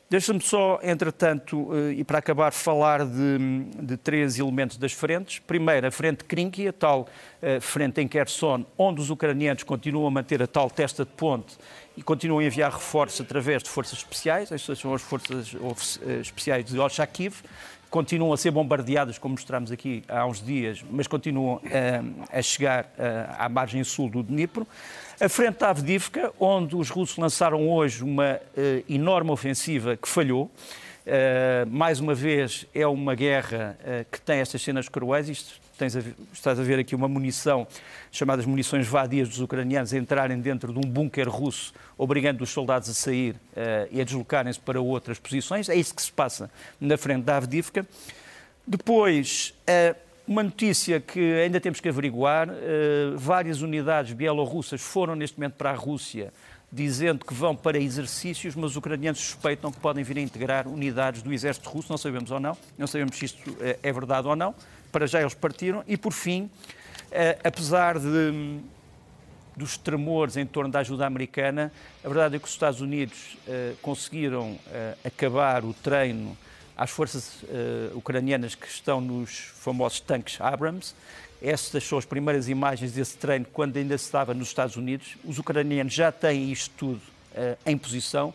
Deixa-me 0.09 0.40
só, 0.40 0.81
entretanto, 0.83 1.59
uh, 1.59 1.93
e 1.93 2.02
para 2.02 2.21
acabar, 2.21 2.50
falar 2.50 3.05
de, 3.05 3.38
de, 3.83 3.99
três 3.99 4.38
elementos 4.38 4.78
das 4.78 4.93
frentes. 4.93 5.40
Primeiro, 5.40 5.87
a 5.87 5.90
frente 5.90 6.25
Krinky, 6.25 6.69
a 6.69 6.73
tal 6.73 7.02
uh, 7.02 7.61
frente 7.61 8.00
em 8.00 8.09
Kherson, 8.09 8.64
onde 8.78 9.02
os 9.02 9.11
ucranianos 9.11 9.62
continuam 9.62 10.07
a 10.07 10.11
manter 10.11 10.43
a 10.43 10.47
tal 10.47 10.71
testa 10.71 11.05
de 11.05 11.11
ponte 11.11 11.59
e 11.95 12.02
continuam 12.02 12.38
a 12.38 12.45
enviar 12.45 12.73
reforços 12.73 13.21
através 13.21 13.62
de 13.62 13.69
forças 13.69 13.99
especiais, 13.99 14.50
estas 14.50 14.78
são 14.78 14.95
as 14.95 15.02
forças 15.02 15.55
especiais 16.23 16.64
de 16.64 16.78
Oshakiv, 16.78 17.43
continuam 17.90 18.33
a 18.33 18.37
ser 18.37 18.50
bombardeadas, 18.50 19.18
como 19.18 19.33
mostramos 19.33 19.73
aqui 19.73 20.02
há 20.09 20.26
uns 20.26 20.45
dias, 20.45 20.85
mas 20.90 21.07
continuam 21.07 21.57
uh, 21.57 22.26
a 22.30 22.42
chegar 22.42 22.85
uh, 22.85 23.35
à 23.38 23.49
margem 23.49 23.83
sul 23.85 24.09
do 24.09 24.23
Dnipro. 24.23 24.66
A 25.21 25.28
frente 25.28 25.59
da 25.59 25.71
Avdivka, 25.71 26.33
onde 26.38 26.76
os 26.76 26.90
russos 26.90 27.16
lançaram 27.16 27.68
hoje 27.68 28.04
uma 28.04 28.37
uh, 28.37 28.85
enorme 28.88 29.30
ofensiva 29.30 29.97
que 29.97 30.09
falhou, 30.09 30.50
Uh, 31.09 31.64
mais 31.71 32.00
uma 32.00 32.14
vez, 32.14 32.66
é 32.75 32.87
uma 32.87 33.14
guerra 33.14 33.78
uh, 33.80 34.04
que 34.12 34.21
tem 34.21 34.40
estas 34.40 34.61
cenas 34.61 34.90
cruéis. 34.90 35.30
Isto, 35.30 35.59
tens 35.78 35.97
a 35.97 36.02
estás 36.32 36.58
a 36.58 36.62
ver 36.62 36.78
aqui 36.78 36.94
uma 36.94 37.08
munição, 37.08 37.66
chamadas 38.11 38.44
munições 38.44 38.87
vadias 38.87 39.28
dos 39.28 39.40
ucranianos, 39.40 39.92
entrarem 39.92 40.40
dentro 40.40 40.73
de 40.73 40.78
um 40.78 40.90
bunker 40.90 41.28
russo, 41.28 41.73
obrigando 41.97 42.42
os 42.42 42.50
soldados 42.50 42.90
a 42.90 42.94
sair 42.94 43.35
uh, 43.35 43.88
e 43.90 44.00
a 44.00 44.04
deslocarem-se 44.04 44.61
para 44.61 44.80
outras 44.80 45.18
posições. 45.18 45.68
É 45.68 45.76
isso 45.76 45.94
que 45.94 46.02
se 46.02 46.12
passa 46.12 46.50
na 46.80 46.99
frente 46.99 47.23
da 47.23 47.37
Avdivka. 47.37 47.87
Depois, 48.66 49.54
uma 50.26 50.42
notícia 50.42 51.00
que 51.00 51.40
ainda 51.40 51.58
temos 51.58 51.80
que 51.80 51.88
averiguar: 51.88 52.50
várias 53.16 53.62
unidades 53.62 54.12
bielorrussas 54.12 54.82
foram 54.82 55.14
neste 55.14 55.38
momento 55.38 55.54
para 55.54 55.70
a 55.70 55.75
Rússia 55.75 56.30
dizendo 56.70 57.25
que 57.25 57.32
vão 57.32 57.56
para 57.56 57.78
exercícios, 57.78 58.54
mas 58.54 58.73
os 58.73 58.76
ucranianos 58.76 59.20
suspeitam 59.20 59.73
que 59.73 59.80
podem 59.80 60.04
vir 60.04 60.18
a 60.18 60.20
integrar 60.20 60.68
unidades 60.68 61.23
do 61.23 61.32
exército 61.32 61.68
russo, 61.70 61.90
não 61.90 61.97
sabemos 61.97 62.30
ou 62.30 62.38
não, 62.38 62.56
não 62.76 62.87
sabemos 62.87 63.16
se 63.16 63.25
isto 63.25 63.56
é 63.82 63.90
verdade 63.90 64.28
ou 64.28 64.37
não, 64.37 64.54
para 64.90 65.07
já 65.07 65.21
eles 65.21 65.35
partiram, 65.35 65.85
e 65.87 65.97
por 65.97 66.12
fim, 66.12 66.50
eh, 67.11 67.38
apesar 67.45 67.99
de, 67.99 68.61
dos 69.57 69.76
tremores 69.76 70.37
em 70.37 70.47
torno 70.47 70.71
da 70.71 70.80
ajuda 70.80 71.07
americana, 71.07 71.73
a 72.04 72.09
verdade 72.09 72.37
é 72.37 72.38
que 72.38 72.45
os 72.45 72.50
Estados 72.50 72.80
Unidos 72.80 73.37
eh, 73.47 73.75
conseguiram 73.83 74.59
acabar 75.04 75.64
o 75.64 75.73
treino 75.73 76.37
às 76.76 76.90
forças 76.90 77.42
ucranianas 77.92 78.54
que 78.54 78.68
estão 78.68 79.00
nos 79.00 79.50
famosos 79.57 79.99
tanques 79.99 80.40
Abrams, 80.40 80.95
estas 81.42 81.85
são 81.85 81.99
as 81.99 82.04
primeiras 82.04 82.49
imagens 82.49 82.92
desse 82.92 83.16
treino 83.16 83.47
quando 83.52 83.76
ainda 83.76 83.99
se 83.99 84.04
estava 84.04 84.33
nos 84.33 84.49
Estados 84.49 84.76
Unidos. 84.76 85.16
Os 85.25 85.38
ucranianos 85.38 85.92
já 85.92 86.12
têm 86.12 86.50
isto 86.52 86.71
tudo 86.76 87.00
em 87.66 87.76
posição 87.76 88.33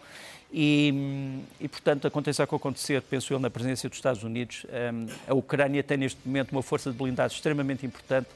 e, 0.53 1.41
e, 1.59 1.67
portanto, 1.67 2.05
aconteça 2.05 2.43
o 2.43 2.47
que 2.47 2.53
acontecer, 2.53 3.01
penso 3.01 3.33
eu, 3.33 3.39
na 3.39 3.49
presença 3.49 3.89
dos 3.89 3.97
Estados 3.97 4.21
Unidos, 4.21 4.65
um, 4.65 5.07
eh, 5.07 5.13
a 5.27 5.33
Ucrânia 5.33 5.81
tem 5.81 5.97
neste 5.97 6.19
momento 6.23 6.51
uma 6.51 6.61
força 6.61 6.91
de 6.91 6.97
blindagem 6.97 7.35
extremamente 7.35 7.83
importante 7.83 8.27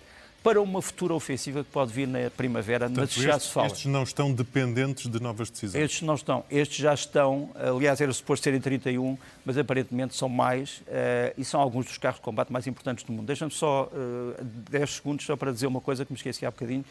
para 0.41 0.59
uma 0.59 0.81
futura 0.81 1.13
ofensiva 1.13 1.63
que 1.63 1.69
pode 1.69 1.93
vir 1.93 2.07
na 2.07 2.31
primavera, 2.31 2.87
Portanto, 2.87 3.13
mas 3.15 3.23
já 3.23 3.31
estes, 3.31 3.47
se 3.47 3.53
fala. 3.53 3.67
Estes 3.67 3.85
não 3.85 4.01
estão 4.01 4.33
dependentes 4.33 5.11
de 5.11 5.19
novas 5.21 5.49
decisões? 5.51 5.83
Estes 5.83 6.01
não 6.01 6.15
estão. 6.15 6.43
Estes 6.49 6.77
já 6.77 6.93
estão, 6.93 7.51
aliás, 7.53 8.01
era 8.01 8.11
suposto 8.11 8.45
serem 8.45 8.61
31, 8.61 9.15
mas 9.45 9.57
aparentemente 9.57 10.15
são 10.15 10.29
mais, 10.29 10.77
uh, 10.87 11.33
e 11.37 11.45
são 11.45 11.59
alguns 11.59 11.85
dos 11.85 11.97
carros 11.97 12.19
de 12.19 12.23
combate 12.23 12.51
mais 12.51 12.65
importantes 12.65 13.03
do 13.03 13.11
mundo. 13.11 13.27
Deixa-me 13.27 13.51
só 13.51 13.91
uh, 13.93 14.35
eh, 14.39 14.43
10 14.71 14.89
segundos 14.89 15.25
só 15.25 15.35
para 15.35 15.51
dizer 15.51 15.67
uma 15.67 15.81
coisa 15.81 16.05
que 16.05 16.11
me 16.11 16.17
esqueci 16.17 16.45
há 16.45 16.51
bocadinho. 16.51 16.85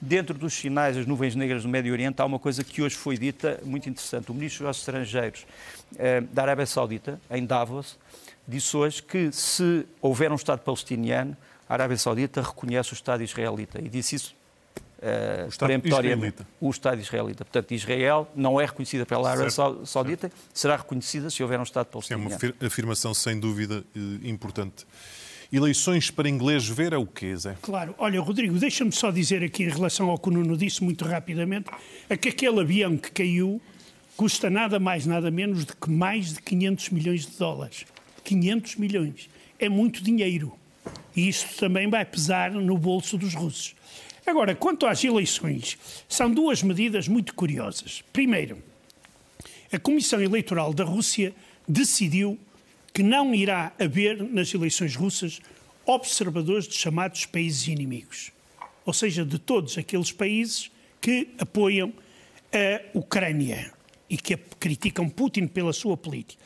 Dentro 0.00 0.38
dos 0.38 0.54
sinais 0.54 0.96
das 0.96 1.06
nuvens 1.06 1.34
negras 1.34 1.64
do 1.64 1.68
Médio 1.68 1.92
Oriente, 1.92 2.22
há 2.22 2.24
uma 2.24 2.38
coisa 2.38 2.62
que 2.62 2.80
hoje 2.80 2.94
foi 2.94 3.18
dita, 3.18 3.60
muito 3.64 3.88
interessante. 3.88 4.30
O 4.30 4.34
ministro 4.34 4.66
dos 4.66 4.78
Estrangeiros 4.78 5.44
uh, 5.94 6.22
da 6.32 6.42
Arábia 6.42 6.66
Saudita, 6.66 7.20
em 7.28 7.44
Davos, 7.44 7.98
disse 8.46 8.76
hoje 8.76 9.02
que 9.02 9.32
se 9.32 9.84
houver 10.00 10.30
um 10.30 10.36
Estado 10.36 10.60
palestiniano, 10.60 11.36
a 11.68 11.74
Arábia 11.74 11.98
Saudita 11.98 12.40
reconhece 12.40 12.92
o 12.92 12.94
Estado 12.94 13.22
israelita 13.22 13.80
e 13.80 13.88
disse 13.88 14.14
isso 14.14 14.34
uh, 15.02 15.46
o 15.46 15.48
Estado 15.48 15.86
israelita. 15.86 16.46
O 16.60 16.70
Estado 16.70 17.00
israelita. 17.00 17.44
Portanto, 17.44 17.72
Israel 17.72 18.28
não 18.34 18.60
é 18.60 18.66
reconhecida 18.66 19.04
pela 19.04 19.30
Arábia 19.30 19.50
certo, 19.50 19.84
Saudita, 19.84 20.28
certo. 20.28 20.36
será 20.54 20.76
reconhecida 20.76 21.28
se 21.28 21.42
houver 21.42 21.58
um 21.58 21.64
Estado 21.64 21.86
palestiniano. 21.86 22.30
É 22.30 22.54
uma 22.60 22.66
afirmação, 22.66 23.12
sem 23.12 23.38
dúvida, 23.38 23.84
eh, 23.94 24.28
importante. 24.28 24.86
Eleições 25.50 26.10
para 26.10 26.28
inglês 26.28 26.68
ver 26.68 26.92
é 26.92 26.98
o 26.98 27.06
quê, 27.06 27.34
Zé? 27.34 27.56
Claro. 27.62 27.94
Olha, 27.96 28.20
Rodrigo, 28.20 28.58
deixa-me 28.58 28.92
só 28.92 29.10
dizer 29.10 29.42
aqui 29.42 29.62
em 29.64 29.70
relação 29.70 30.10
ao 30.10 30.18
que 30.18 30.28
o 30.28 30.32
Nuno 30.32 30.58
disse 30.58 30.84
muito 30.84 31.06
rapidamente, 31.06 31.70
é 32.06 32.18
que 32.18 32.28
aquele 32.28 32.60
avião 32.60 32.98
que 32.98 33.10
caiu 33.10 33.58
custa 34.14 34.50
nada 34.50 34.78
mais, 34.78 35.06
nada 35.06 35.30
menos 35.30 35.64
do 35.64 35.74
que 35.74 35.88
mais 35.88 36.34
de 36.34 36.42
500 36.42 36.90
milhões 36.90 37.26
de 37.26 37.38
dólares. 37.38 37.86
500 38.24 38.76
milhões. 38.76 39.30
É 39.58 39.70
muito 39.70 40.04
dinheiro. 40.04 40.52
E 41.16 41.28
isso 41.28 41.46
também 41.56 41.88
vai 41.88 42.04
pesar 42.04 42.50
no 42.50 42.76
bolso 42.76 43.16
dos 43.16 43.34
russos. 43.34 43.74
Agora, 44.26 44.54
quanto 44.54 44.86
às 44.86 45.02
eleições, 45.02 45.78
são 46.06 46.30
duas 46.30 46.62
medidas 46.62 47.08
muito 47.08 47.34
curiosas. 47.34 48.04
Primeiro, 48.12 48.62
a 49.72 49.78
Comissão 49.78 50.20
Eleitoral 50.20 50.74
da 50.74 50.84
Rússia 50.84 51.32
decidiu 51.66 52.38
que 52.92 53.02
não 53.02 53.34
irá 53.34 53.72
haver 53.78 54.22
nas 54.22 54.52
eleições 54.52 54.96
russas 54.96 55.40
observadores 55.86 56.68
de 56.68 56.74
chamados 56.74 57.24
países 57.26 57.66
inimigos, 57.66 58.30
ou 58.84 58.92
seja, 58.92 59.24
de 59.24 59.38
todos 59.38 59.78
aqueles 59.78 60.12
países 60.12 60.70
que 61.00 61.28
apoiam 61.38 61.92
a 62.52 62.98
Ucrânia 62.98 63.72
e 64.08 64.16
que 64.16 64.36
criticam 64.36 65.08
Putin 65.08 65.46
pela 65.46 65.72
sua 65.72 65.96
política. 65.96 66.42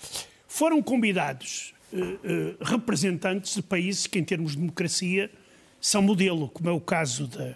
Foram 0.46 0.82
convidados 0.82 1.74
eh, 1.92 1.98
eh, 2.24 2.54
representantes 2.60 3.54
de 3.54 3.62
países 3.62 4.06
que, 4.06 4.18
em 4.18 4.24
termos 4.24 4.52
de 4.52 4.58
democracia, 4.58 5.30
são 5.80 6.02
modelo, 6.02 6.48
como 6.48 6.68
é 6.68 6.72
o 6.72 6.80
caso 6.80 7.26
da 7.26 7.54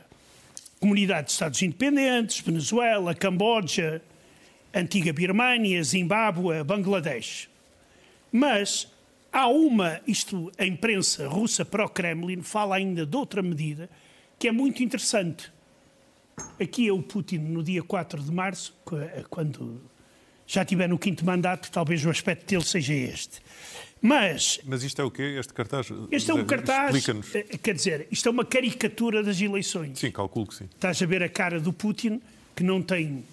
Comunidade 0.81 1.27
de 1.27 1.33
Estados 1.33 1.63
Independentes, 1.63 2.41
Venezuela, 2.41 3.15
Camboja, 3.15 4.03
antiga 4.75 5.13
Birmânia, 5.13 5.83
Zimbábue, 5.83 6.63
Bangladesh. 6.65 7.49
Mas 8.31 8.89
há 9.33 9.49
uma, 9.49 10.01
isto 10.07 10.51
a 10.59 10.65
imprensa 10.65 11.29
russa 11.29 11.65
pró-Kremlin 11.65 12.43
fala 12.43 12.77
ainda 12.77 13.05
de 13.05 13.17
outra 13.17 13.43
medida 13.43 13.89
que 14.39 14.49
é 14.49 14.53
muito 14.53 14.83
interessante. 14.83 15.53
Aqui 16.61 16.89
é 16.89 16.93
o 16.93 17.03
Putin 17.03 17.39
no 17.39 17.63
dia 17.63 17.83
4 17.83 18.23
de 18.23 18.31
março, 18.31 18.77
quando 19.31 19.81
já 20.47 20.65
tiver 20.65 20.89
no 20.89 20.99
quinto 20.99 21.25
mandato, 21.25 21.71
talvez 21.71 22.05
o 22.05 22.11
aspecto 22.11 22.47
dele 22.47 22.65
seja 22.65 22.93
este. 22.93 23.41
Mas, 24.01 24.61
Mas 24.65 24.83
isto 24.83 25.01
é 25.01 25.05
o 25.05 25.11
quê? 25.11 25.37
Este 25.39 25.55
cartaz? 25.55 25.89
Este 26.11 26.31
é 26.31 26.35
um 26.35 26.45
cartaz, 26.45 27.09
eh, 27.35 27.43
quer 27.63 27.75
dizer, 27.75 28.07
isto 28.11 28.29
é 28.29 28.31
uma 28.31 28.45
caricatura 28.45 29.23
das 29.23 29.41
eleições. 29.41 29.99
Sim, 29.99 30.11
calculo 30.11 30.47
que 30.47 30.55
sim. 30.55 30.69
Estás 30.75 31.03
a 31.03 31.07
ver 31.07 31.23
a 31.23 31.29
cara 31.29 31.59
do 31.59 31.73
Putin, 31.73 32.21
que 32.55 32.63
não 32.63 32.83
tem 32.83 33.25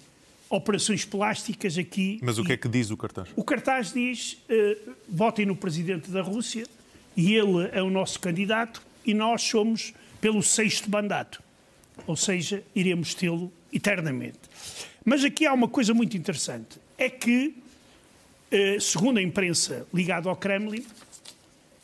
operações 0.48 1.04
plásticas 1.04 1.76
aqui. 1.78 2.18
Mas 2.22 2.38
o 2.38 2.44
que 2.44 2.52
é 2.52 2.56
que 2.56 2.68
diz 2.68 2.90
o 2.90 2.96
cartaz? 2.96 3.28
O 3.34 3.44
cartaz 3.44 3.92
diz, 3.92 4.38
uh, 4.48 4.94
votem 5.08 5.46
no 5.46 5.56
presidente 5.56 6.10
da 6.10 6.22
Rússia, 6.22 6.66
e 7.16 7.34
ele 7.34 7.68
é 7.72 7.82
o 7.82 7.90
nosso 7.90 8.20
candidato, 8.20 8.82
e 9.04 9.14
nós 9.14 9.42
somos 9.42 9.92
pelo 10.20 10.42
sexto 10.42 10.90
mandato. 10.90 11.42
Ou 12.06 12.16
seja, 12.16 12.62
iremos 12.74 13.14
tê-lo 13.14 13.52
eternamente. 13.72 14.40
Mas 15.04 15.24
aqui 15.24 15.46
há 15.46 15.52
uma 15.52 15.68
coisa 15.68 15.92
muito 15.92 16.16
interessante, 16.16 16.78
é 16.96 17.08
que 17.08 17.54
eh, 18.50 18.78
segundo 18.78 19.18
a 19.18 19.22
imprensa 19.22 19.84
ligada 19.92 20.28
ao 20.28 20.36
Kremlin, 20.36 20.86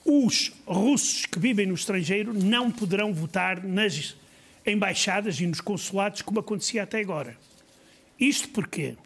os 0.04 0.52
russos 0.64 1.26
que 1.26 1.36
vivem 1.36 1.66
no 1.66 1.74
estrangeiro 1.74 2.32
não 2.32 2.70
poderão 2.70 3.12
votar 3.12 3.64
nas 3.64 4.16
embaixadas 4.64 5.40
e 5.40 5.46
nos 5.48 5.60
consulados 5.60 6.22
como 6.22 6.38
acontecia 6.38 6.84
até 6.84 7.00
agora. 7.00 7.36
Isto 8.20 8.50
porquê? 8.50 8.96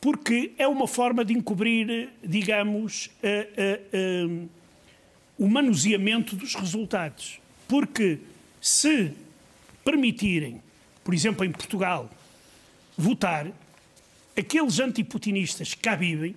Porque 0.00 0.52
é 0.56 0.66
uma 0.68 0.86
forma 0.86 1.24
de 1.24 1.34
encobrir, 1.34 2.10
digamos, 2.22 3.10
o 5.36 5.48
manuseamento 5.48 6.36
dos 6.36 6.54
resultados. 6.54 7.40
Porque 7.66 8.20
se 8.60 9.12
permitirem, 9.84 10.62
por 11.02 11.12
exemplo, 11.12 11.44
em 11.44 11.50
Portugal, 11.50 12.08
votar, 12.96 13.50
aqueles 14.38 14.78
antiputinistas 14.78 15.74
que 15.74 15.80
cá 15.82 15.96
vivem 15.96 16.34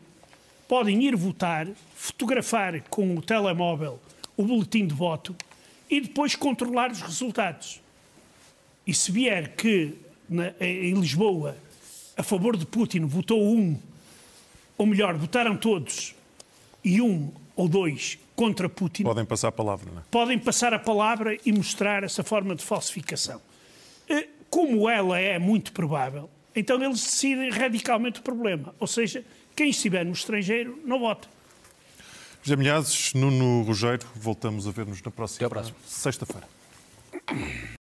podem 0.68 1.04
ir 1.04 1.16
votar, 1.16 1.68
fotografar 1.96 2.82
com 2.90 3.16
o 3.16 3.22
telemóvel 3.22 4.02
o 4.36 4.44
boletim 4.44 4.88
de 4.88 4.94
voto 4.94 5.36
e 5.90 6.02
depois 6.02 6.36
controlar 6.36 6.92
os 6.92 7.02
resultados. 7.02 7.82
E 8.86 8.94
se 8.94 9.12
vier 9.12 9.56
que 9.56 9.94
na, 10.28 10.54
em 10.60 10.94
Lisboa 10.94 11.56
a 12.18 12.24
favor 12.24 12.56
de 12.58 12.66
Putin 12.66 13.06
votou 13.06 13.42
um, 13.44 13.78
ou 14.78 14.86
melhor, 14.86 15.16
votaram 15.16 15.56
todos, 15.56 16.16
e 16.84 17.02
um 17.02 17.32
ou 17.56 17.68
dois 17.68 18.18
contra 18.36 18.68
Putin. 18.68 19.04
Podem 19.04 19.26
passar 19.26 19.50
a 19.50 19.52
palavra, 19.52 19.92
não 19.92 20.00
é? 20.00 20.04
Podem 20.10 20.40
passar 20.40 20.74
a 20.74 20.80
palavra 20.80 21.38
e 21.46 21.52
mostrar 21.52 22.04
essa 22.04 22.24
forma 22.24 22.56
de 22.56 22.64
falsificação. 22.64 23.42
Eh, 24.10 24.28
como 24.50 24.90
ela 24.90 25.20
é 25.20 25.38
muito 25.40 25.72
provável, 25.72 26.30
então 26.56 26.82
eles 26.84 27.02
decidem 27.02 27.50
radicalmente 27.50 28.20
o 28.20 28.24
problema. 28.24 28.74
Ou 28.80 28.88
seja, 28.88 29.24
quem 29.56 29.70
estiver 29.70 30.06
no 30.06 30.12
estrangeiro 30.12 30.80
não 30.86 31.00
vota. 31.00 31.28
José 32.42 32.56
Milhazes, 32.56 33.14
Nuno 33.14 33.62
Rogério, 33.64 34.06
voltamos 34.16 34.68
a 34.68 34.72
ver-nos 34.72 35.02
na 35.02 35.12
próxima 35.12 35.50
sexta-feira. 35.86 36.48